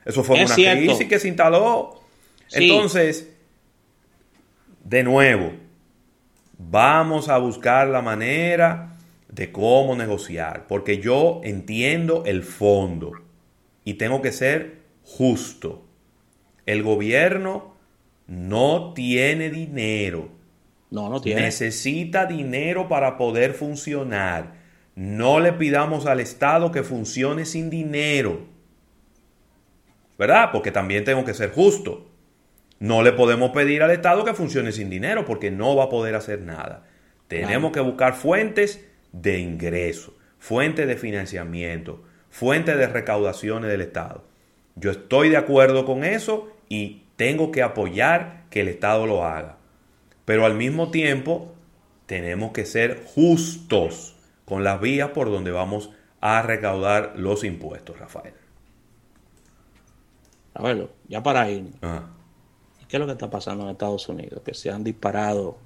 Eso 0.04 0.22
fue 0.22 0.42
una 0.42 0.54
crisis 0.54 1.08
que 1.08 1.18
se 1.18 1.28
instaló. 1.28 2.00
Entonces, 2.52 3.32
de 4.84 5.02
nuevo, 5.02 5.52
vamos 6.56 7.28
a 7.28 7.38
buscar 7.38 7.88
la 7.88 8.02
manera 8.02 8.95
de 9.28 9.52
cómo 9.52 9.96
negociar, 9.96 10.66
porque 10.66 10.98
yo 10.98 11.40
entiendo 11.44 12.24
el 12.26 12.42
fondo 12.42 13.12
y 13.84 13.94
tengo 13.94 14.22
que 14.22 14.32
ser 14.32 14.82
justo. 15.02 15.84
El 16.64 16.82
gobierno 16.82 17.74
no 18.26 18.92
tiene 18.94 19.50
dinero. 19.50 20.28
No, 20.90 21.08
no 21.08 21.20
tiene. 21.20 21.42
Necesita 21.42 22.26
dinero 22.26 22.88
para 22.88 23.16
poder 23.16 23.54
funcionar. 23.54 24.54
No 24.94 25.40
le 25.40 25.52
pidamos 25.52 26.06
al 26.06 26.20
Estado 26.20 26.72
que 26.72 26.82
funcione 26.82 27.44
sin 27.44 27.70
dinero. 27.70 28.46
¿Verdad? 30.18 30.50
Porque 30.52 30.70
también 30.70 31.04
tengo 31.04 31.24
que 31.24 31.34
ser 31.34 31.52
justo. 31.52 32.08
No 32.78 33.02
le 33.02 33.12
podemos 33.12 33.50
pedir 33.50 33.82
al 33.82 33.90
Estado 33.90 34.24
que 34.24 34.34
funcione 34.34 34.72
sin 34.72 34.90
dinero 34.90 35.24
porque 35.24 35.50
no 35.50 35.76
va 35.76 35.84
a 35.84 35.88
poder 35.88 36.14
hacer 36.14 36.40
nada. 36.42 36.86
Tenemos 37.28 37.72
que 37.72 37.80
buscar 37.80 38.14
fuentes 38.14 38.86
de 39.22 39.38
ingreso, 39.38 40.14
fuente 40.38 40.86
de 40.86 40.96
financiamiento, 40.96 42.02
fuente 42.30 42.76
de 42.76 42.86
recaudaciones 42.86 43.70
del 43.70 43.80
Estado. 43.80 44.24
Yo 44.74 44.90
estoy 44.90 45.30
de 45.30 45.36
acuerdo 45.36 45.84
con 45.86 46.04
eso 46.04 46.48
y 46.68 47.04
tengo 47.16 47.50
que 47.50 47.62
apoyar 47.62 48.44
que 48.50 48.60
el 48.60 48.68
Estado 48.68 49.06
lo 49.06 49.24
haga. 49.24 49.56
Pero 50.24 50.44
al 50.44 50.54
mismo 50.54 50.90
tiempo 50.90 51.54
tenemos 52.06 52.52
que 52.52 52.66
ser 52.66 53.04
justos 53.04 54.16
con 54.44 54.64
las 54.64 54.80
vías 54.80 55.10
por 55.10 55.30
donde 55.30 55.50
vamos 55.50 55.90
a 56.20 56.42
recaudar 56.42 57.14
los 57.16 57.44
impuestos, 57.44 57.98
Rafael. 57.98 58.34
Ya 61.08 61.22
para 61.22 61.50
ir. 61.50 61.70
¿Qué 62.88 62.96
es 62.96 63.00
lo 63.00 63.06
que 63.06 63.12
está 63.12 63.28
pasando 63.28 63.64
en 63.64 63.70
Estados 63.70 64.08
Unidos? 64.08 64.42
Que 64.44 64.54
se 64.54 64.70
han 64.70 64.84
disparado 64.84 65.58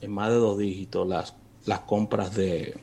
en 0.00 0.10
más 0.10 0.30
de 0.30 0.36
dos 0.36 0.58
dígitos 0.58 1.06
las, 1.06 1.34
las 1.66 1.80
compras 1.80 2.34
de, 2.34 2.74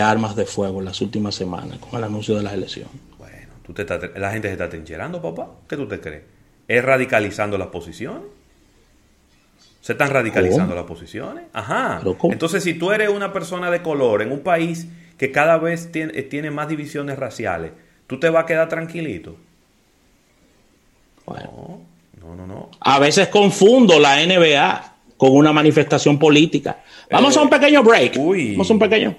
armas 0.00 0.36
de 0.36 0.44
fuego 0.44 0.80
en 0.80 0.84
las 0.84 1.00
últimas 1.00 1.34
semanas 1.34 1.78
con 1.78 1.98
el 1.98 2.04
anuncio 2.04 2.36
de 2.36 2.42
las 2.42 2.52
elecciones. 2.52 2.92
Bueno, 3.18 3.54
¿tú 3.64 3.72
te 3.72 3.84
la 4.18 4.30
gente 4.32 4.48
se 4.48 4.52
está 4.52 4.68
trincherando, 4.68 5.22
papá. 5.22 5.48
¿Qué 5.68 5.76
tú 5.76 5.86
te 5.88 6.00
crees? 6.00 6.22
¿Es 6.68 6.84
radicalizando 6.84 7.56
las 7.56 7.68
posiciones? 7.68 8.22
¿Se 9.80 9.92
están 9.92 10.10
radicalizando 10.10 10.74
las 10.74 10.84
posiciones? 10.84 11.44
Ajá. 11.52 12.00
Entonces, 12.24 12.62
si 12.62 12.74
tú 12.74 12.92
eres 12.92 13.08
una 13.08 13.32
persona 13.32 13.70
de 13.70 13.82
color 13.82 14.22
en 14.22 14.30
un 14.30 14.40
país 14.40 14.86
que 15.18 15.32
cada 15.32 15.58
vez 15.58 15.90
tiene, 15.90 16.22
tiene 16.22 16.52
más 16.52 16.68
divisiones 16.68 17.18
raciales, 17.18 17.72
¿tú 18.06 18.20
te 18.20 18.30
vas 18.30 18.44
a 18.44 18.46
quedar 18.46 18.68
tranquilito? 18.68 19.36
Bueno. 21.26 21.80
No, 22.20 22.36
no, 22.36 22.46
no. 22.46 22.70
A 22.78 23.00
veces 23.00 23.26
confundo 23.26 23.98
la 23.98 24.24
NBA 24.24 24.91
con 25.16 25.36
una 25.36 25.52
manifestación 25.52 26.18
política. 26.18 26.82
Vamos 27.10 27.36
a 27.36 27.42
un 27.42 27.48
eh, 27.48 27.50
pequeño 27.50 27.82
break. 27.82 28.16
Vamos 28.16 28.70
a 28.70 28.72
un 28.72 28.78
pequeño. 28.78 29.16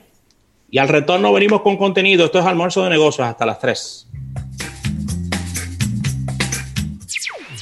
Y 0.70 0.78
al 0.80 0.88
retorno 0.88 1.32
venimos 1.32 1.62
con 1.62 1.78
contenido. 1.78 2.26
Esto 2.26 2.40
es 2.40 2.46
almuerzo 2.46 2.84
de 2.84 2.90
negocios 2.90 3.28
hasta 3.28 3.46
las 3.46 3.60
3. 3.60 4.08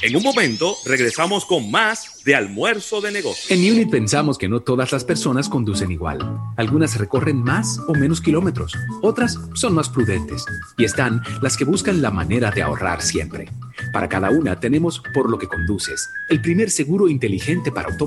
En 0.02 0.16
un 0.16 0.22
momento 0.24 0.76
regresamos 0.84 1.46
con 1.46 1.70
más 1.70 2.24
de 2.24 2.34
almuerzo 2.34 3.00
de 3.00 3.12
negocios. 3.12 3.48
En 3.52 3.60
Unit 3.60 3.88
pensamos 3.88 4.36
que 4.36 4.48
no 4.48 4.58
todas 4.58 4.90
las 4.90 5.04
personas 5.04 5.48
conducen 5.48 5.92
igual. 5.92 6.18
Algunas 6.56 6.98
recorren 6.98 7.40
más 7.40 7.78
o 7.86 7.94
menos 7.94 8.20
kilómetros, 8.20 8.74
otras 9.00 9.38
son 9.54 9.74
más 9.74 9.88
prudentes 9.88 10.44
y 10.76 10.84
están 10.84 11.22
las 11.40 11.56
que 11.56 11.64
buscan 11.64 12.02
la 12.02 12.10
manera 12.10 12.50
de 12.50 12.62
ahorrar 12.62 13.00
siempre. 13.00 13.48
Para 13.92 14.08
cada 14.08 14.30
una 14.30 14.58
tenemos 14.58 15.00
por 15.14 15.30
lo 15.30 15.38
que 15.38 15.46
conduces, 15.46 16.10
el 16.28 16.40
primer 16.40 16.70
seguro 16.70 17.08
inteligente 17.08 17.70
para 17.70 17.88
automóviles 17.88 18.02